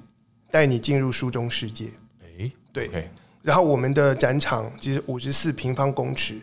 [0.51, 1.87] 带你进入书中世界。
[2.23, 3.09] 哎，对。
[3.43, 6.35] 然后我们的展场其实五十四平方公尺，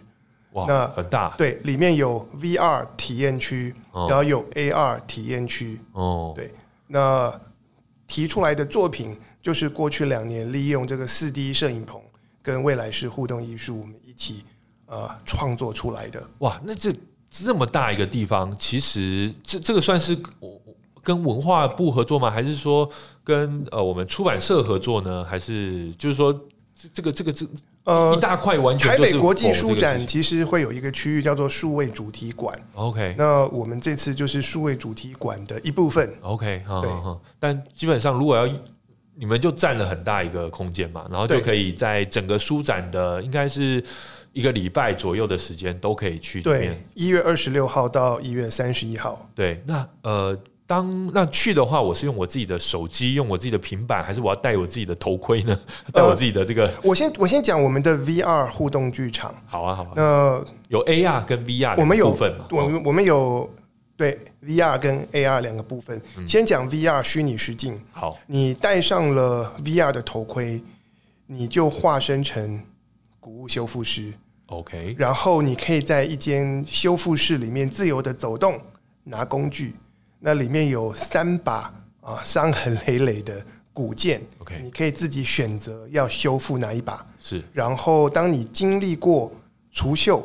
[0.53, 1.35] 哇，那很大。
[1.37, 5.81] 对，里面有 VR 体验区，然后有 AR 体验区。
[5.91, 6.53] 哦，对。
[6.87, 7.37] 那
[8.07, 12.01] 提出来的作品就是过去两年利用这个四 D 摄影棚。
[12.43, 14.43] 跟未来式互动艺术，我们一起
[14.85, 16.21] 呃创作出来的。
[16.39, 16.93] 哇，那这
[17.29, 20.61] 这么大一个地方，其实这这个算是我
[21.01, 22.29] 跟文化部合作吗？
[22.29, 22.87] 还是说
[23.23, 25.23] 跟呃我们出版社合作呢？
[25.23, 26.33] 还是就是说
[26.75, 27.47] 这这个这个这
[27.85, 32.61] 呃一大块完全台北国际书展其实会有一个区域叫做数位主题馆。
[32.75, 36.13] OK，那我们这次就是数位主题馆的一部分。
[36.21, 36.91] OK，对，
[37.39, 38.53] 但基本上如果要。
[39.15, 43.83] 你们就占了很大一个空间嘛，然后就可以在整个书展的应该是
[44.31, 46.41] 一个礼拜左右的时间都可以去。
[46.41, 49.29] 对，一月二十六号到一月三十一号。
[49.35, 55.59] 对，那呃，当那去的话，我是用我自己的手机，用我自己的平板，还是我要戴我自己的头盔呢？
[55.93, 56.71] 戴我自己的这个？
[56.81, 59.33] 我先我先讲我们的 VR 互动剧场。
[59.45, 59.91] 好啊，好啊。
[59.95, 62.47] 那有 AR 跟 VR 我们有部分嘛？
[62.49, 63.49] 我我们有。
[63.95, 67.81] 对 VR 跟 AR 两个部分，先讲 VR 虚拟实境。
[67.91, 70.61] 好，你戴上了 VR 的头盔，
[71.27, 72.61] 你就化身成
[73.19, 74.13] 古物修复师。
[74.47, 78.59] OK，然后你可以在一间修复室里面自由的走动，
[79.05, 79.75] 拿工具。
[80.19, 84.21] 那里面有三把啊伤痕累累的古剑。
[84.39, 87.05] OK，你可以自己选择要修复哪一把。
[87.17, 89.31] 是，然后当你经历过
[89.71, 90.21] 除锈、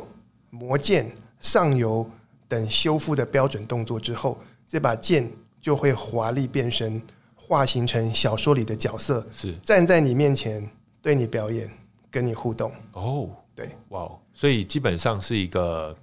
[0.50, 2.08] 磨剑、上油。
[2.48, 5.30] 等修复的标准动作之后，这把剑
[5.60, 7.00] 就会华丽变身，
[7.34, 10.68] 化形成小说里的角色，是站在你面前
[11.02, 11.70] 对你表演，
[12.10, 12.72] 跟你互动。
[12.92, 15.94] 哦，对，哇，所以基本上是一个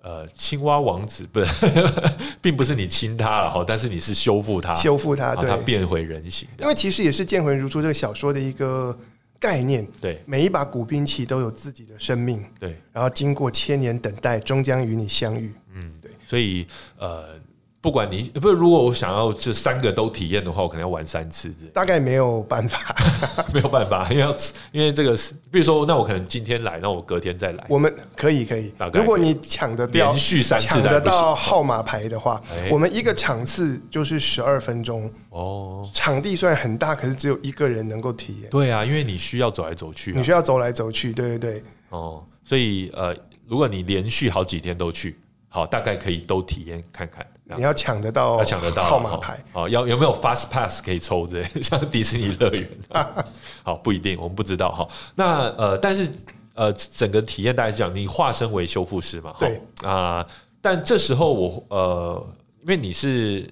[0.00, 1.66] 呃青蛙王子，不是，
[2.40, 6.48] 并不是你亲他了哈，但是你是修复他，修复他，对，他变回人形。
[6.60, 8.96] 因为其实也是《剑魂如初》这个小说的一个
[9.38, 10.22] 概念，对。
[10.26, 15.52] 每一把古兵器都有自己的生命，对，然后经过千年等待，终将与你相遇。
[15.74, 16.10] 嗯，对。
[16.26, 16.66] 所以
[16.98, 17.38] 呃，
[17.80, 22.94] 不管你不是，如果我想要这三个都体验的话，我可能要玩三次，这 大概没有办法，
[23.54, 24.34] 没有办法，因为要
[24.72, 28.70] 因为这个是，比如说，那我可能今天来，那我隔天再来，我们可以可以。
[28.76, 28.90] 大。
[28.90, 40.14] 概如果你抢得掉连续三次抢得到号码牌的话哎，我们一个场次就是十二分钟，哦，场地虽然很大，可是只有一个人能够体验，对啊，因为你需要走来走去、啊。
[40.18, 41.12] 你，需要走来走去。
[41.12, 43.14] 对对对，哦，所以呃，
[43.46, 45.16] 如果你连续好几天都去，
[45.48, 47.24] 好，大概可以都体验看看。
[47.56, 49.34] 你要抢得到要抢得到号码牌。
[49.52, 52.68] 哦，哦要有没有 fast pass 可以抽之类， 像迪士尼乐园？
[53.62, 54.88] 好，不一定，我们不知道哈。
[55.14, 56.10] 那呃，但是
[56.54, 59.32] 呃，整个体验大概是这样，你化身为修复师嘛？
[59.32, 60.26] 哈对啊、
[60.60, 62.26] 但这时候我呃，
[62.62, 63.48] 因为你是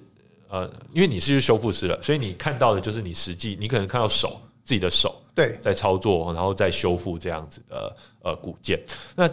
[0.49, 8.79] 呃，因为你是修复师了，所以你看到的就是你实际，你可能看到手自己的手对，在操作，然后再修复这样子的呃古件。
[9.15, 9.29] 那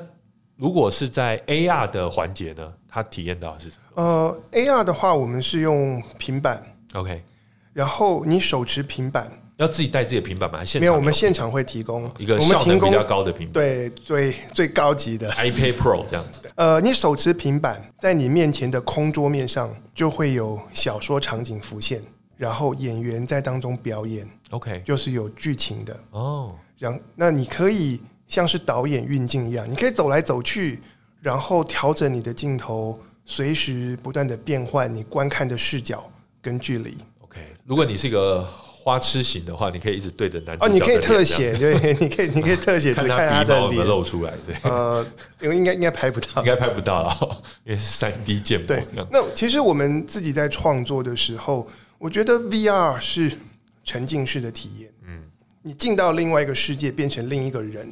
[0.57, 7.25] 如果是在 AR 的环节呢，它体验到的是什么呃，AR 的话，我们是用平板，？OK，
[7.73, 10.61] 然后你手持平板，要自己带自己的平板吗？
[10.61, 15.29] 还是现没有，我们现场会提供一个我们提供效能比较高的平板对最最高级的。
[15.33, 16.49] ，iPad Pro 这样子。
[16.55, 22.01] 呃，你手持平板，在你面前的空桌面上就会有小说场景浮现，
[22.37, 25.99] 然后演员在当中表演，OK，就是有剧情的。
[26.13, 30.81] 哦，然那你可以像是导演运镜一样，你可以走来走去，
[31.25, 36.05] 然后调整你的镜头，随时不断的变换你观看的视角
[36.43, 36.95] 跟距离。
[37.21, 43.87] OK，如果你是一个花痴型的话，你可以一直对着男主哦，你可以特写， 对，你可以你可以特写，只看他的脸。
[43.87, 45.03] 露出来，对，呃，
[45.41, 46.45] 因为应该应该拍不到应。
[46.45, 53.33] 该拍不到了， 因为是三 D 建模对。，那其实我们自己在创作的时候，我觉得 VR 是
[53.83, 54.93] 沉浸式的体验。
[55.09, 55.23] 嗯，
[55.63, 57.91] 你进到另外一个世界，变成另一个人。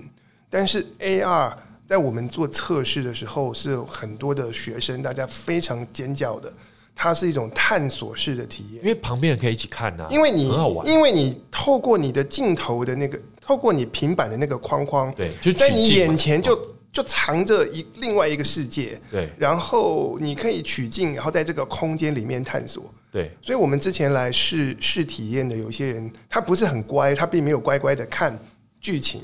[0.51, 1.55] 但是 AR
[1.93, 6.51] 在我们做测试的时候，是有很多的学生，大家非常尖叫的。
[6.95, 16.59] 它是一种探索式的体验因，为旁边人可以一起看呐、因为你很好玩，因为你透过你的镜头的那个，透过你平板的那个框框，对，就在你眼前就
[16.91, 18.99] 就藏着一另外一个世界。
[19.11, 22.85] 对然后你可以取镜，然后在这个空间里面探索。
[23.11, 28.35] 对所以，我们之前来试试体验的有些人，他不是很乖，他并没有乖乖的看
[28.83, 29.23] 剧情，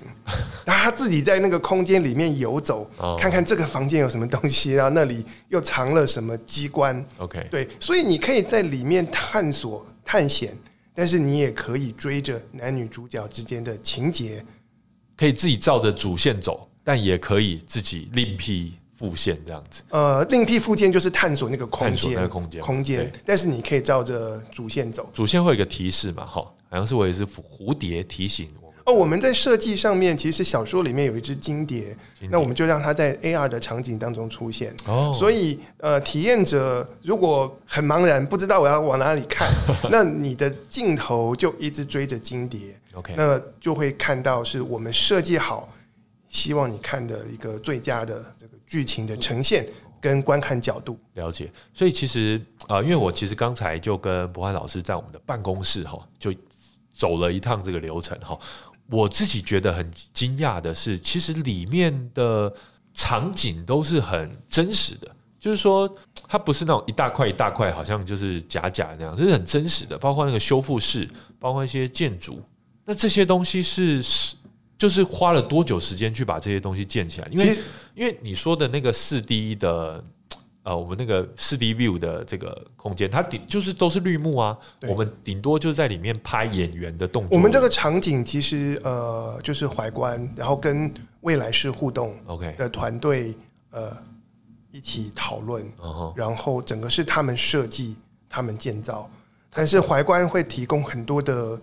[0.64, 7.05] 然后他自己在那个空间里面游走，哦看看这个房间有什么东西，然后那里又藏了什么机关。
[7.18, 10.57] ，OK，对，所以你可以在里面探索、探险，
[10.94, 14.44] 但是你也可以追着男女主角之间的情节。
[15.16, 19.83] 可以自己照着主线走，但也可以自己另辟副线这样子。
[19.88, 25.11] 呃，另辟附件就是探索那个空探索间，那个空间空间，但是你可以照着主线走。
[25.12, 28.67] 主线会有一个提示嘛，哈，好像是我也是蝴蝶提醒我们。
[28.88, 34.74] 哦，我们在设计上面，其实小说里面有一只金蝶，金那我们就让它在 AR 的场景当中出现。
[34.87, 39.46] 哦，所以，呃，体验者如果很茫然，不知道我要往哪里看，
[39.92, 42.61] 那你的镜头就一直追着金蝶
[42.94, 45.68] ，OK，那就会看到是我们设计好，
[46.31, 49.66] 希望你看的一个最佳的这个剧情的呈现
[50.01, 50.98] 跟观看角度。
[51.12, 51.53] 了解。
[51.74, 56.33] 所以其实啊、呃因为我其实刚才就跟博翰老师在我们的办公室哈，就
[56.94, 58.38] 走了一趟这个流程哈。
[58.90, 62.53] 我自己觉得很惊讶的是，其实里面的
[62.94, 65.88] 场景都是很真实的，就是说
[66.27, 69.96] 它不是那种一大块一大块，好像就是假假那样，这是很真实的。
[69.98, 72.42] 包括那个修复室，包括一些建筑，
[72.85, 74.35] 那这些东西是是
[74.79, 77.29] 就是花了多久时间去把这些东西建起来？
[77.31, 77.59] 因为
[77.94, 80.03] 因为你说的那个四 D 的，
[80.68, 87.35] 呃，我们那个四 D view 的这个空间，它顶就是都是绿幕啊，对我们顶多就在里面拍演员的动作。
[87.35, 93.35] 我们这个场景其实呃就是怀观，然后跟未来式互动 OK，的团队
[93.70, 93.96] 呃
[94.70, 95.66] 一起讨论，
[96.14, 97.96] 然后整个是他们设计、
[98.28, 99.09] 他们建造，
[99.48, 101.59] 但是怀观会提供很多的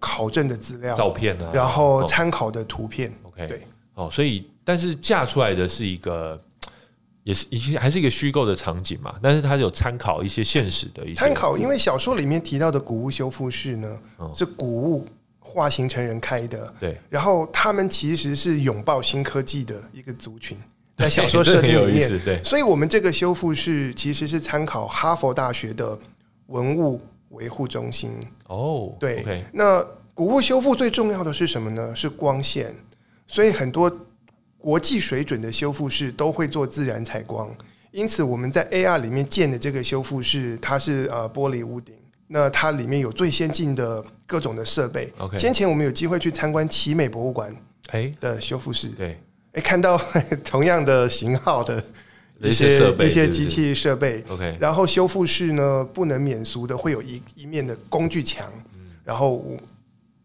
[0.00, 3.12] 考证的资料，照片啊，然后哦参考的图片。
[3.24, 6.42] OK，对，哦，所以但是架出来的是一个。
[7.24, 15.06] 也是一些还是一个虚构的场景嘛，但是它有参考一些现实的一些参考，因为小说里面提到的古物修复室呢，哦是古物
[15.38, 16.98] 化形成人开的，对。
[17.08, 20.58] 然后他们其实是拥抱新科技的一个族群，
[20.96, 22.42] 在小说设定里面，对。
[22.42, 25.98] 所以我们这个修复室其实是参考哈佛大学的
[26.46, 28.12] 文物维护中心。
[28.48, 29.84] 哦，对那
[30.14, 31.94] 古物修复最重要的是什么呢？
[31.94, 32.74] 是光线，
[33.26, 33.90] 所以很多
[34.62, 37.50] 国际水准的修复室都会做自然采光。
[37.90, 41.94] 因此，我们在 AR 里面建的这个修复室，它是呃玻璃屋顶。
[42.28, 45.12] 那它里面有最先进的各种的设备。
[45.18, 47.54] OK 先前我们有机会去参观奇美博物馆
[47.90, 49.20] 哎，的修复室，对，
[49.52, 50.00] 哎，看到
[50.42, 51.84] 同样的型号的
[52.40, 54.24] 一一些设备一些机器设备。
[54.28, 58.50] OK，然后修复室呢，不能免俗的会有一一面的工具墙，
[59.04, 59.44] 然后，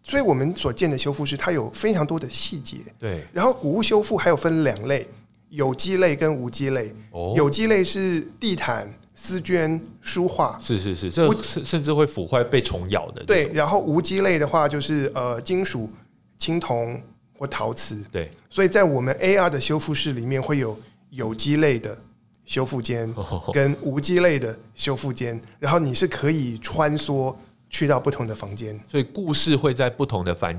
[0.07, 2.77] 所以我们所见的修复室它有非常多的细节。
[2.97, 5.05] 对，然后古物修复还有分两类，
[5.49, 6.95] 有机类跟无机类。
[7.11, 13.51] 哦，有机类是地毯、丝绢、书画，是是是，这甚甚至会腐坏被虫咬的，对。
[13.51, 15.89] 然后无机类的话就是呃金属、
[16.37, 17.01] 青铜
[17.37, 18.01] 或陶瓷。
[18.09, 20.79] 对，所以在我们 AR 的修复室里面会有
[21.09, 21.97] 有机类的
[22.45, 27.35] 修复间哦 跟无机类的修复间，然后你是可以穿梭
[27.77, 28.79] 去到不同的房间。
[28.89, 30.51] 所以故事会在不同的房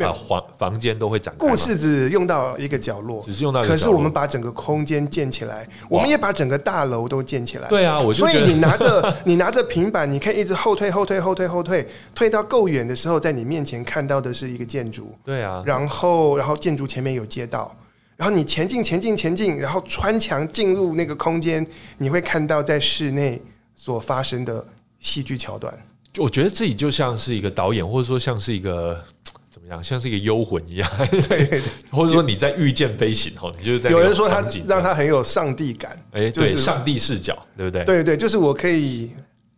[0.00, 7.68] 啊房房间都会展开，故事只用到一个角落，只是用到一个角落，可是我们把整个空间建起来，我们也把整个大楼都建起来。
[7.68, 17.74] 对啊，我就所以你拿着 你拿着平板，你可以一直后退、后退、后退、后退，退到够远的时候，在你面前看到的是一个建筑，对啊，然后然后建筑前面有街道，
[18.16, 21.66] 然后你前进、前进、前进，然后穿墙进入那个空间，
[21.96, 23.42] 你会看到在室内
[23.74, 24.64] 所发生的
[25.00, 25.76] 戏剧桥段。
[26.18, 29.02] 就我觉得自己就像是一个导演，或者说像是一个
[29.50, 30.90] 怎么样，像是一个幽魂一样，
[31.28, 37.84] 对，或者说你在御剑飞行哦，你就是在有人说他让他很有上帝感，哎，对，就是上帝视角，对不对？
[37.84, 39.10] 对对，就是我可以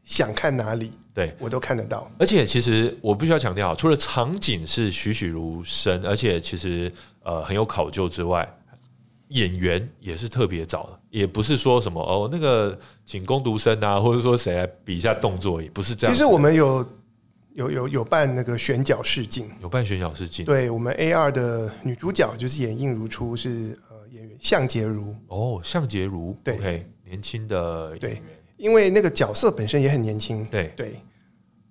[0.05, 1.35] 想看哪里，对。
[1.39, 2.11] 我都看得到。
[2.19, 6.91] 而且其实我必须要强调，除了场景是栩栩如生，而且其实
[7.23, 8.49] 呃很有考究之外，
[9.31, 16.15] 演员也是特别找的，也不是说什么哦那个请工读生啊，或者说谁来比一下动作，也不是这样。
[16.15, 16.87] 其实我们有
[17.55, 20.45] 有有有办那个选角试镜，有办选角试镜。
[20.45, 26.87] 对我们 A 二的女主角就是演映如初是呃演员向洁如，哦，向洁如对。
[27.11, 30.95] 年轻的对演员，因为那个角色本身也很年轻，对，对，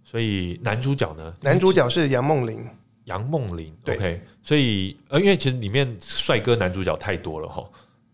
[0.04, 2.62] 所以男主角呢，男主角是杨梦玲，
[3.10, 7.68] 杨梦玲对，OK，所以呃，因为其实里面帅哥男主角太多了哈，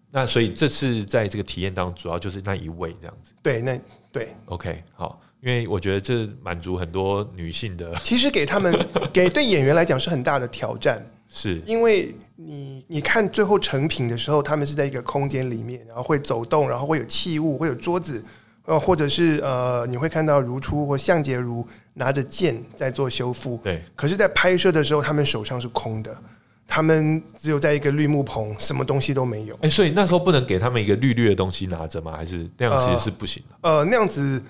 [0.10, 3.34] 那所以这次在这个体验当中，主要就是那一位这样子。
[3.44, 3.78] 对，那
[4.12, 8.74] 对，，OK，好，因为我觉得这满足很多女性的 其实给他们
[9.12, 11.62] 给对演员来讲是很大的挑战，是。
[11.66, 18.24] 因为你你看最后成品的时候，他们是在一个空间里面，然后会走动，然后会有器物，会有桌子，
[18.66, 26.16] 呃，或者是呃，你会看到如初或向杰如拿着剑在做修复，对可是，在拍摄的时候，他们手上是空的，
[26.68, 29.56] 他们只有在一个绿幕棚，什么东西都没有。
[29.62, 32.14] 哎、所以那时候不能给他们一个绿绿的东西拿着吗？
[32.18, 33.70] 还是那样其实是不行的？
[33.70, 34.42] 呃，那样子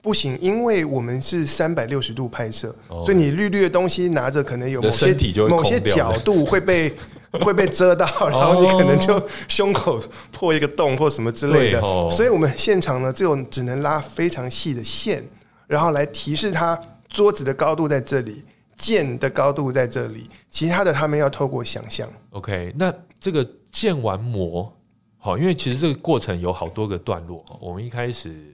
[0.00, 6.94] 不行，因为我们是三百六十度拍摄，哦所以你绿绿的东西拿着，可能有某些身体就某些角度会被
[7.44, 11.80] 会被遮到，然后你可能就胸口破一个洞或什么之类的。
[11.80, 15.24] 哦所以我们现场呢，只有只能拉非常细的线，
[15.66, 18.44] 然后来提示他桌子的高度在这里。
[18.76, 22.06] 剑的高度在这里，其他的他们要透过想象。
[22.30, 24.70] OK，那这个建完模，
[25.16, 27.42] 好，因为其实这个过程有好多个段落。
[27.60, 28.52] 我们一开始，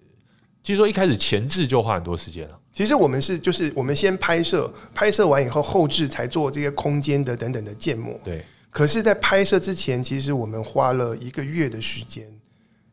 [0.62, 2.58] 其实说一开始前置就花很多时间了。
[2.70, 8.12] 其实我们是就是我们先拍摄，拍摄完以后后置才做这些空间的等等的建模。
[8.22, 12.24] 对，可是，在拍摄之前，其实我们花了一个月的时间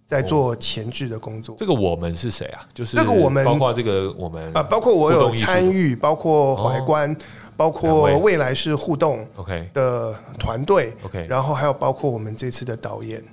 [0.07, 1.55] 在做前置的工作。
[1.59, 2.67] 这个我们是谁啊？
[2.73, 7.15] 就是这个我们包括这个我们啊，包括我有参与，包括怀观，
[7.55, 11.28] 包括未来是互动 OK 的团队，OK。
[11.30, 13.23] 然后还有包括我们这次的导演。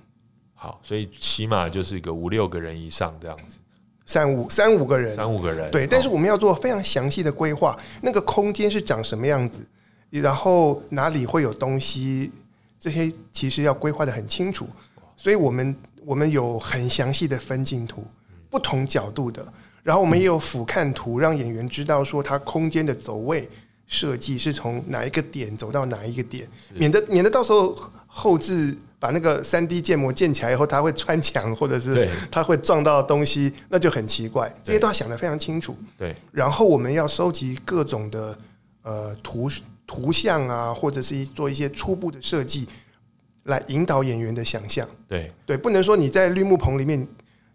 [0.53, 3.59] 好，所以起码就是一个五六个人以上这样子，
[4.07, 5.70] 三五三五个人，三五个人。
[5.70, 9.59] 对，但是我们要做非常详细的规划，那个空间是长什么样子，
[10.20, 12.30] 然后哪里会有东西，
[12.78, 14.68] 这些其实要规划的很清楚。
[15.16, 18.04] 所以我们我们有很详细的分镜图，
[18.50, 19.46] 不同角度的，
[19.82, 23.48] 然后我们也有俯瞰图，让演员知道说他空间的走位
[23.86, 34.52] 设计是从哪一个点走到哪一个点，免得免得到时候后置把那个三 D 建模建起来以后，它会穿墙或者是对 它会撞到东西，那就很奇怪。
[34.62, 35.76] 这些都要想得非常清楚。
[35.96, 38.36] 对然后我们要收集各种的
[38.82, 39.48] 呃图
[39.87, 42.68] 图像啊，或者是一做一些初步的设计，
[43.45, 44.89] 来引导演员的想象。
[45.07, 47.07] 对对，不能说你在绿幕棚里面，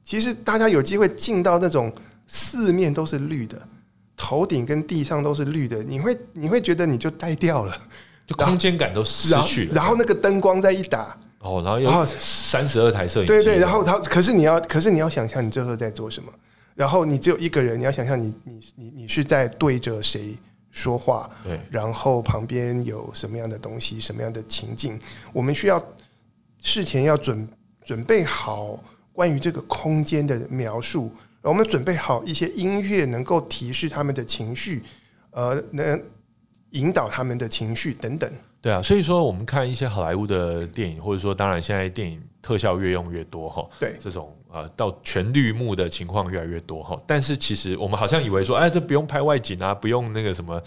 [0.03, 1.91] 其实大家有机会进到那种
[2.27, 3.59] 四面都是绿的，
[4.15, 7.75] 头顶跟地上都是绿的，你会你会觉得你就呆掉了，
[8.27, 9.73] 就空间感都失去了。
[9.73, 16.31] 然后那个灯光再一打，哦，然后然后三十二台摄影机，对对，然后他可是你要可是你要想象你这时候在做什么，
[16.75, 20.35] 然后你只有一个人，你要想象你你你你是在对着谁
[20.71, 24.99] 说话，对然后旁边有什么样的东西，什么样的情境，
[25.33, 25.83] 我们需要
[26.59, 27.47] 事前要准
[27.83, 28.79] 准备好
[29.13, 31.11] 关于这个空间的描述，
[31.41, 34.83] 我们准备好一些音乐，能够提示他们的情绪，
[35.31, 36.01] 呃，能
[36.71, 38.31] 引导他们的情绪等等。
[38.61, 46.99] 对啊，所以说我们看一些好莱坞的电影，或者说当然现在电影特效越用越多哈，对这种呃到全绿幕的情况越来越多哈。
[47.07, 50.61] 但是其实我们好像以为说，哎，这不用拍外景啊，不用那个什么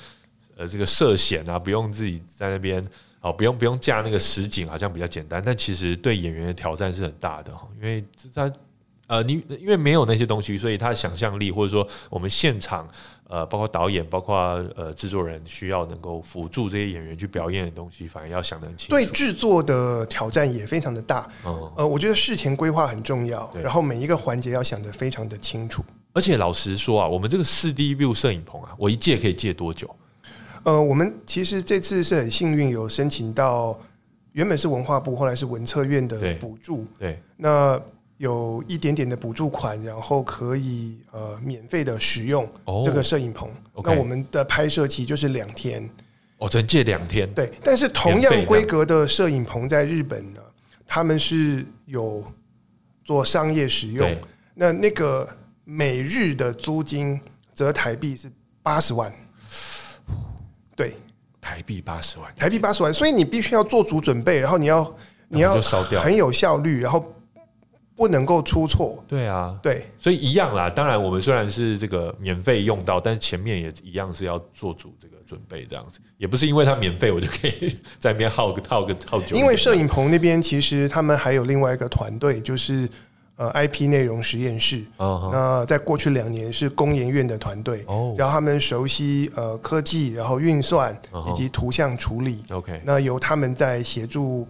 [0.56, 2.86] 呃这个涉险啊，不用自己在那边
[3.20, 5.42] 哦，不用不用架那个实景，好像比较简单。
[5.44, 8.04] 但其实对演员的挑战是很大的哈，因为
[8.34, 8.50] 他
[9.12, 12.88] 呃你因为没有那些东西，所以他的想象力或者说我们现场。
[13.28, 14.36] 呃，包括导演，包括
[14.76, 18.90] 呃制作人，需要能够辅助这些演员去表演的东西，反而要想得很清楚。
[18.90, 21.26] 对制作的挑战也非常的大。
[21.46, 25.82] 嗯，呃，我觉得事前规划很重要，然后每一个环节要想得非常的清楚。
[26.12, 29.88] 而且老实说啊，我们这个四 D view 摄影棚啊，我一借可以借多久？
[30.64, 33.80] 呃，我们其实这次是很幸运，有申请到
[34.32, 37.80] 原本是文化部，后来是文策院的补助，对，那
[38.22, 42.80] 有一点点的补助款，然后可以呃免费的使用哦。
[42.84, 43.50] 这个摄影棚。
[43.82, 45.90] 那我们的拍摄期就是两天，
[46.38, 47.28] 哦只借两天。
[47.34, 47.50] 对。
[47.64, 50.40] 但是同样规格的摄影棚在日本呢，
[50.86, 52.24] 他们是有
[53.04, 54.16] 做商业使用，
[54.54, 55.28] 那那个
[55.64, 57.20] 每日的租金
[57.52, 58.30] 则台币是
[58.62, 59.12] 八十万，
[60.76, 60.94] 对，
[61.40, 64.96] 台币八十万，台币八十万，所以你必须要做足准备，然后你要
[65.26, 65.60] 你要
[66.00, 67.04] 很有效率，然后
[67.94, 69.86] 不能够出错，对啊，对。
[69.98, 70.68] 所以一样啦。
[70.68, 79.36] 当然，我们虽然是这个免费用到，但是前面也一样是要做足这个准备，这样子也不是因为它免费我就可以在那边耗个套个套久。
[79.36, 82.88] 因为摄影棚那边其实他们还有另外一个团队，就是
[83.36, 84.82] 呃 IP 内容实验室。
[84.98, 92.42] 那在过去两年是工研院的团队，哦然后他们熟悉呃科技，然后运算以及图像处理。
[92.50, 94.46] ，OK，那由他们在协助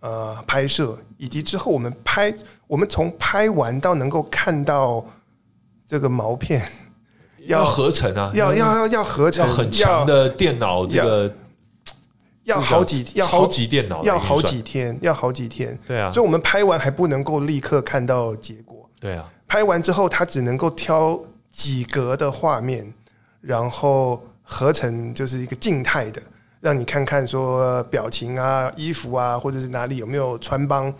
[0.00, 2.32] 呃拍摄，以及之后我们拍，
[2.66, 5.04] 我们从拍完到能够看到
[5.86, 6.62] 这个毛片，
[7.46, 11.32] 要合成啊，要要要要合成，要很强的电脑这个
[12.44, 15.78] 要好几要超好级电脑要好几天，要好几天。
[15.86, 16.10] 对啊。
[16.10, 21.18] 所以我们拍完还不能够立刻看到结果，对啊，拍完之后他只能够挑
[21.50, 22.92] 几格的画面，
[23.40, 26.22] 然后合成就是一个静态的，
[26.66, 30.92] 让你看看说表情啊、衣服啊，或者是哪里有没有穿帮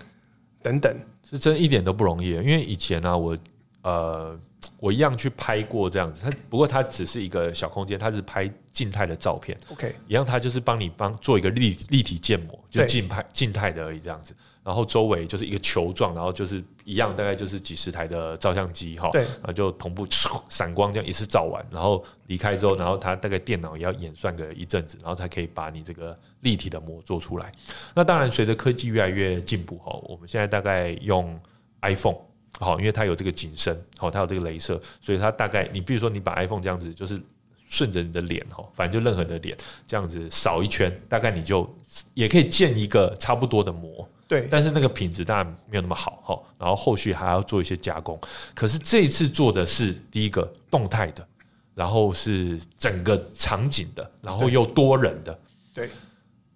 [0.63, 0.97] 等等。
[1.29, 3.37] 是真一点都不容易，因为以前呢、我
[3.83, 4.39] 呃，
[4.79, 12.87] 我一样去拍过这样子，它不过它只是一个小空间，它是拍静态的照片，OK，一样它就是帮你帮做一个立立体建模，就对。
[12.87, 14.33] 静拍静态的而已这样子，
[14.67, 20.05] 然后周围就是一个球状，然后就是一样，大概就是几十台的照相机哈，对然后就同步
[20.49, 27.53] 闪光这样一次照完，然后离开之后，然后它大概电脑也要演算个一阵子，然后才可以把你这个立体的模做出来。
[27.95, 31.41] 那当然，随着科技越来越进步哈，我们现在大概用
[31.83, 32.17] iPhone。
[32.59, 37.21] 好，因为它有这个景深，好，它有这个镭射，所以它大概你比如说你把 iPhone 这样子，就是
[37.69, 39.55] 顺着你的脸哈，反正就任何的脸
[39.87, 41.69] 这样子扫一圈，大概你就
[42.15, 46.43] 也可以建一个差不多的模，对，但是那个品质当然没有那么好哈。
[46.59, 48.19] 然后后续还要做一些加工。
[48.55, 51.27] 可是这一次做的是第一个动态的，
[51.75, 55.39] 然后是整个场景的，然后又多人的，
[55.73, 55.89] 对，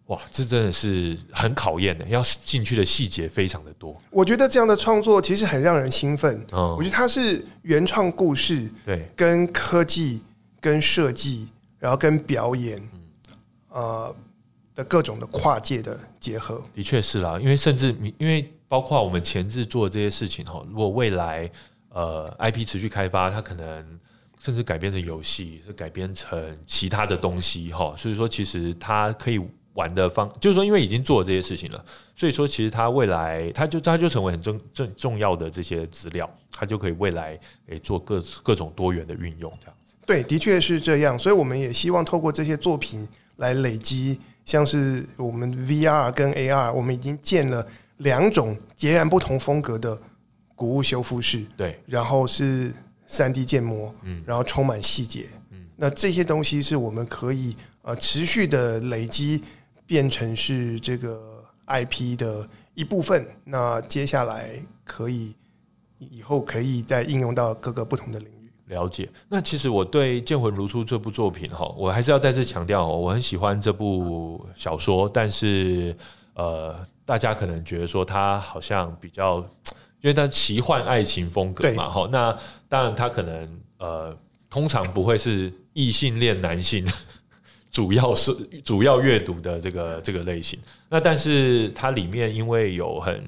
[0.07, 3.95] 哇，这真的是很考验的，要进去的细节非常的多。
[4.11, 6.45] 我觉得这样的创作其实很让人兴奋。
[6.53, 10.23] 嗯我觉得它是原创故事对，跟科技、
[10.61, 11.49] 跟设计，
[11.79, 14.17] 然后跟表演，嗯呃
[14.75, 16.63] 的各种的跨界的结合。
[16.73, 21.51] 的确是啦，因为甚至因为包括我们前置做的这些事情哈，如果未来
[21.89, 23.99] 呃 IP 持续开发，它可能
[24.39, 29.41] 甚至改编成游戏，是改编成其他的东西哈，所以说其实它可以
[29.75, 31.85] 玩的方，就是说因为已经做了这些事情了，
[32.17, 39.95] 所以说其实它未来它就它就成为很重重重要的这些资料，它就可以未来诶做各各种多元的运用这样子。
[40.07, 43.07] 对，的确是这样，所以我们也希望透过这些作品
[43.37, 47.67] 来累积，像是我们 VR 跟 AR，我们已经建了
[47.99, 49.97] 两种截然不同风格的
[50.55, 52.73] 古物修复室，对，然后是
[53.07, 59.43] 三 D 建模，嗯然后充满细节，嗯那这些东西是我们可以呃持续的累积，
[59.87, 63.27] 变成是这个 IP 的一部分。
[63.45, 64.51] 那接下来
[64.85, 65.35] 可以
[65.99, 68.40] 以后可以再应用到各个不同的领域。
[68.71, 69.07] 了解。
[69.29, 75.95] 那其实我对《剑魂如初》这部作品哈，我还是要再次强调哦，我很喜欢这部小说，但是
[76.35, 79.39] 呃，大家可能觉得说它好像比较，
[80.01, 82.09] 因为它奇幻爱情风格嘛，哈。
[82.11, 82.35] 那
[82.69, 84.17] 当然，它可能呃，
[84.49, 86.87] 通常不会是异性恋男性。
[87.73, 90.59] 主要是主要阅读的这个这个类型，
[90.89, 93.23] 那但是它里面因为有很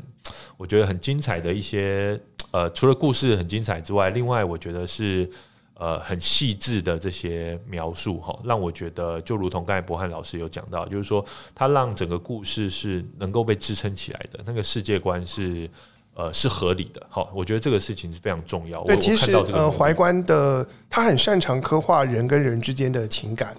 [0.56, 2.20] 我觉得很精彩的一些
[2.52, 5.28] 呃，除了故事很精彩之外，另外我觉得是
[5.74, 11.24] 呃很细致的这些描述哈，让我觉得就如同刚才博翰老师有讲到，就是说
[11.54, 15.68] 他让整个故事是能够被支撑起来的，那个世界观是
[16.14, 17.04] 呃是合理的。
[17.08, 18.84] 好，我觉得这个事情是非常重要。
[18.84, 23.56] 对，其实呃，怀观观的他很擅长刻画人跟人之间的情感。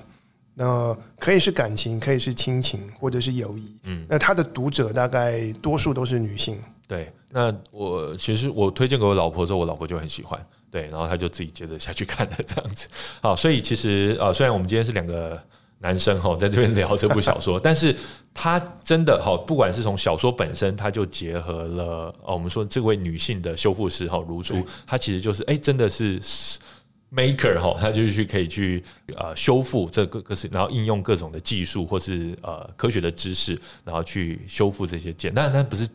[0.55, 3.75] 那可以是感情，可以是亲情，或者是友谊。
[3.85, 6.61] 嗯，那他的读者大概多数都是女性。
[6.88, 10.41] 对，那我其实我推荐给我老婆之后，我老婆就很喜欢。
[10.69, 12.88] 对，然后她就自己接着下去看了这样子。
[13.21, 15.41] 好，所以其实呃，虽然我们今天是两个
[15.79, 17.95] 男生哈，在这边聊这部小说，但是
[18.34, 26.19] 他真的哈，不管是从小说本身，他就结合了哦，我们说这位女性的修复师哈，如初，她其实就是哎，真的是。
[27.15, 28.84] Maker 哈，他就是去可以去
[29.15, 33.55] 呃修复这个个是，然后应用各种的技术或是呃科学的知识，
[33.86, 35.31] 然后去修复这些剑。
[35.31, 35.88] 那那不是。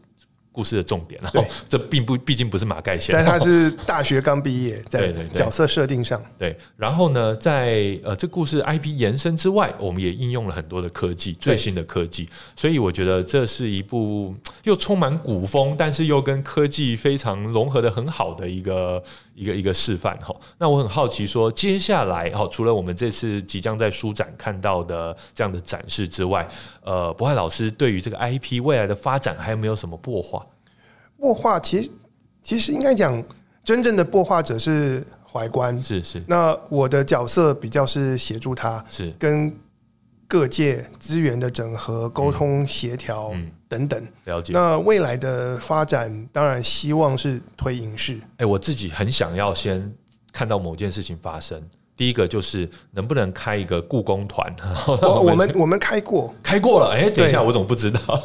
[0.59, 6.59] 故事的重点，然后 这并不，毕竟不是马盖先，但他是大学刚毕业，在角色设定上，对。
[6.77, 12.29] 然后呢，在呃这故事 IP 延伸之外，我们也应用了很多的科技，最新的科技。
[12.57, 14.35] 所以我觉得这是一部
[14.65, 19.01] 又充满古风，但是又跟科技非常融合的很好的一个
[19.39, 20.35] 一个一个示范哈。
[20.59, 26.47] 那我很好奇，说接下来哈，除了我们这次即将在书展看到的这样的展示之外，
[26.83, 30.45] 呃，博翰老师对于这个 IP 未来的发展还有没有什么擘画？
[31.21, 31.91] 擘画其实
[32.43, 33.23] 其实应该讲，
[33.63, 36.23] 真正的擘画者是怀观，是是。
[36.27, 39.55] 那我的角色比较是协助他，是跟
[40.29, 43.33] 各界资源的整合、沟通、协调
[43.67, 44.07] 等等。
[44.27, 44.53] 了解。
[44.53, 48.21] 那未来的发展，当然希望是推影视。
[48.37, 49.91] 哎，我自己很想要先
[50.31, 51.61] 看到某件事情发生。
[51.97, 54.55] 第一个就是能不能开一个故宫团？
[54.87, 56.95] 我们我们开过，开过了。
[56.95, 58.23] 哎，等一下，我怎么不知道？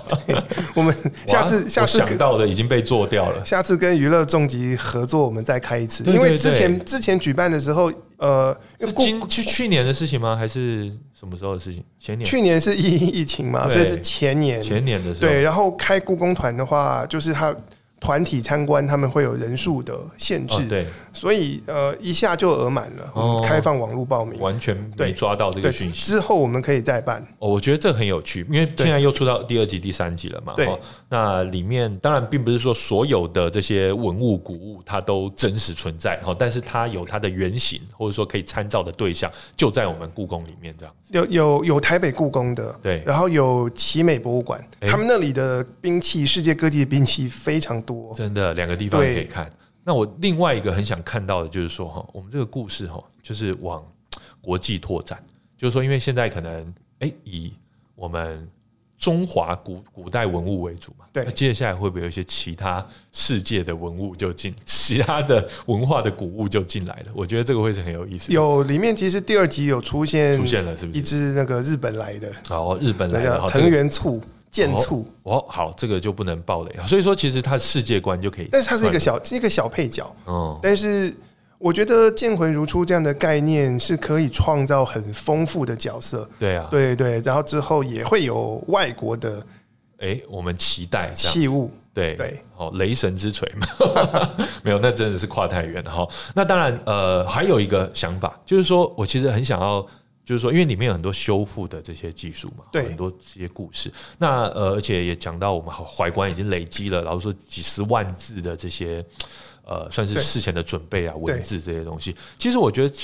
[0.76, 0.95] 我们
[1.26, 3.43] 下次下次想到的已经被做掉了。
[3.43, 6.04] 下次跟娱乐重疾合作，我们再开一次。
[6.04, 7.91] 因为之前之前举办的时候，
[8.28, 8.57] 呃，
[8.95, 10.36] 今去去年的事情吗？
[10.36, 11.84] 还是什么时候的事情？
[11.99, 12.26] 前年？
[12.26, 12.89] 去年是疫
[13.21, 15.30] 疫情嘛，所以是前年前年的时候。
[15.30, 17.55] 对，然后开故宫团的话，就是他。
[17.99, 23.41] 团体参观，他们会有人数的限制，对，所以呃一下就额满了。
[23.43, 26.11] 开放网络报名，完全没抓到这个讯息。
[26.11, 27.22] 之后我们可以再办。
[27.39, 30.53] 哦，我觉得这很有趣，因为现在又出到第二集、第三集了嘛。
[30.55, 30.68] 对，
[31.09, 40.95] 那里面当然并不是说所有的这些文物古物它都真实存在哈，但是它有它的原型，或者说可以参照的对象就在我们故宫里面这样。
[41.11, 48.14] 有有有台北故宫的，对，然后有奇美博物馆，他们那里的兵器，世界各地的兵器非常多。
[48.16, 49.51] 真的，两个地方可以看。
[49.84, 53.86] 那我另外一个很想看到的就是说，哈，我们这个故事哈，就是往
[54.42, 55.22] 国际拓展。
[55.58, 57.54] 就是说，因为现在可能，哎，以
[57.96, 58.48] 我们
[58.98, 61.26] 中华古古代文物为主嘛，对。
[61.32, 67.12] 接下来会不会有一些其他世界的文物就进，其他的文化的古物就进来了？
[67.14, 68.32] 我觉得这个会是很有意思。
[68.34, 71.00] 有里面其实第二集有出现，出现了是不是？
[71.00, 74.22] 一只那个日本来的，哦，日本来的藤原醋。
[74.54, 76.76] 剑醋哦，好，这个就不能爆雷。
[76.86, 80.16] 所以说，其实它世界观就可以，但是它是一个小一个小配角。
[80.28, 81.12] 嗯，但是
[81.58, 86.30] 我觉得剑魂如初这样的概念是可以创造很丰富的角色。
[86.38, 89.43] 对啊，对对，然后之后也会有外国的，
[89.97, 91.72] 哎，我们期待器物。
[91.91, 93.68] 对对，哦，雷神之锤嘛，
[94.62, 96.08] 没有，那真的是跨太远了哈。
[96.36, 99.84] 那当然，呃，还有一个想法，就是说我其实很想要。
[100.26, 103.91] 就是说，因为里面有很多修复的这些技术嘛，对，很多这些故事。
[104.17, 109.03] 那呃，而且也讲到我们怀观已经累积了，然后说几十万字的这些
[109.65, 112.15] 呃，算是事前的准备啊，文字这些东西。
[112.39, 112.95] 其实我觉得，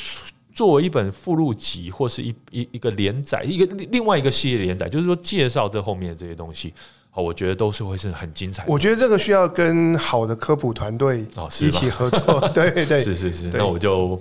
[0.54, 6.74] 作为一本附录集或是一一一个连载，一个另外一个系列连载，就是说介绍这后面的这些东西，
[7.10, 8.64] 好，我觉得都是会是很精彩。
[8.66, 11.26] 我觉得这个需要跟好的科普团队
[11.60, 12.48] 一起合作。
[12.54, 13.48] 对 对， 是是是。
[13.50, 14.18] 那我就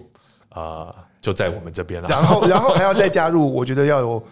[0.49, 0.93] 啊。
[1.21, 4.25] 就在我们这边了，然后， 然后还要再加入，我觉得要有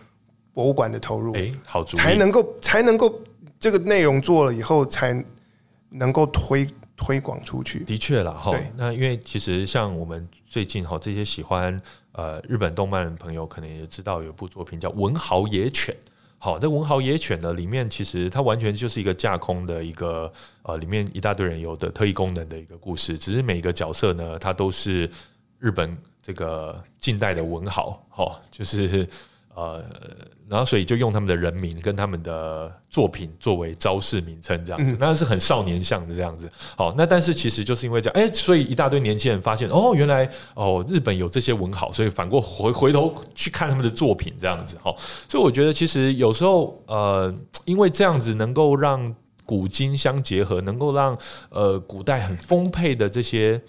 [0.55, 3.20] 博物馆的投入，哎，好主意，才能够才能够
[3.59, 5.24] 这个内容做了以后，才
[5.91, 6.66] 能够推
[6.97, 7.80] 推广出去。
[7.80, 11.78] 的确了，哈，那因为其实像我们最近哈，这些喜欢
[12.12, 15.95] 呃日本动漫的朋友，可能也知道有部作品叫《文豪野犬》。
[16.39, 20.32] 好，这《文豪野犬》呢，里面其实它完全就是一个架空的一个
[20.62, 25.11] 呃，里面一大堆人有的特异功能的一个故事，只是每一个角色呢，它都是
[25.59, 25.97] 日本。
[26.27, 29.07] 这个近代的文豪，哦，就是
[29.55, 29.81] 呃，
[30.49, 36.51] 然后所以就用他们的人名跟他们的作品作为招式名称，这样子，那是很少年相的这样子。
[36.77, 44.93] 好，那但是其实就是因为这样，哎，所以一大堆年轻人发现，哦，原来哦，日本有这些文豪，所以反过回回头去看他们的作品，这样子，哈。
[45.29, 47.33] 所以我觉得其实有时候，呃，
[47.66, 49.14] 因为这样子能够让
[49.45, 51.16] 古今相结合，能够让
[51.51, 53.62] 呃古代很丰沛的这些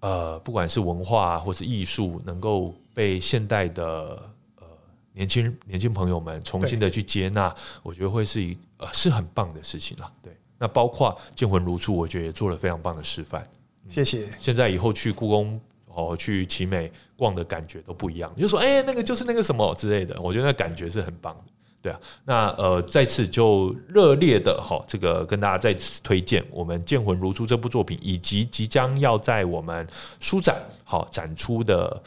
[0.00, 4.22] 呃不管是文化或是艺术，能够被现代的
[4.56, 4.66] 呃
[5.12, 10.12] 年轻年轻朋友们重新的去接纳，我觉得会是一呃是很棒的事情啊。
[10.22, 13.48] 对，那包括剑魂如初，我觉得也做了非常棒的示范。
[13.88, 14.28] 谢谢。
[14.38, 18.32] 现在以后去故宫哦，去奇美逛的感觉都不一样。
[18.36, 21.44] 就说，哎，那个就是那个什么之类的，我觉得那感觉是很棒的。
[21.80, 29.86] 对啊，那呃，再次就热烈的哈，这个跟大家再次推荐我们《剑魂如初》这部作品，以及即将要在我们
[30.18, 32.02] 书展好展出的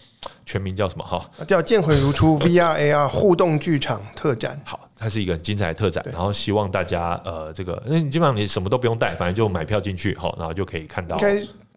[0.45, 1.29] 全名叫什么哈？
[1.45, 4.59] 叫《剑魂如初》 VR AR 互动剧场特展。
[4.65, 11.17] 好，它是一个很精彩的特展，然后希望大家呃，这个，那你基本上你什么都不用带，反正就买票进去好，然后就可以看到。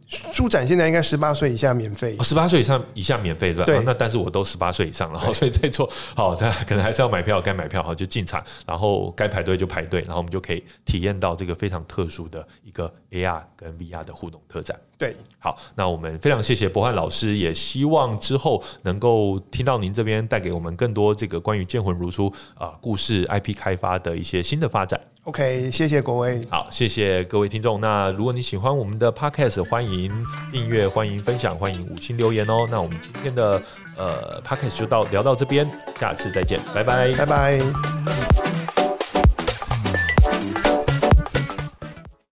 [0.07, 3.65] 书展现在应该十八岁以下免费，十八岁以上以下免费对吧？
[3.65, 14.79] 对，那但是我都十八岁以上了，所以在做好， 他可能还是要买票，该买票好就进场，然后该排队就排队，然后我们就可以体验到这个非常特殊的一个 AR 跟 VR 的互动特展。
[14.97, 25.01] 对，好，那我们非常谢谢博翰老师，也希望之后能够听到您这边带给我们更多这个关于剑魂如初啊故事 IP 开发的一些新的发展。
[25.25, 26.47] OK，谢谢各位。
[26.51, 27.81] 好，谢谢各位听众。
[27.81, 30.13] 那如果你喜欢我们的 Podcast，欢迎
[30.53, 32.67] 订阅，欢迎分享，欢迎五星留言哦。
[32.71, 33.61] 那我们今天的
[33.97, 38.64] 呃 Podcast 就到聊到这边，下次再见，拜拜，拜拜。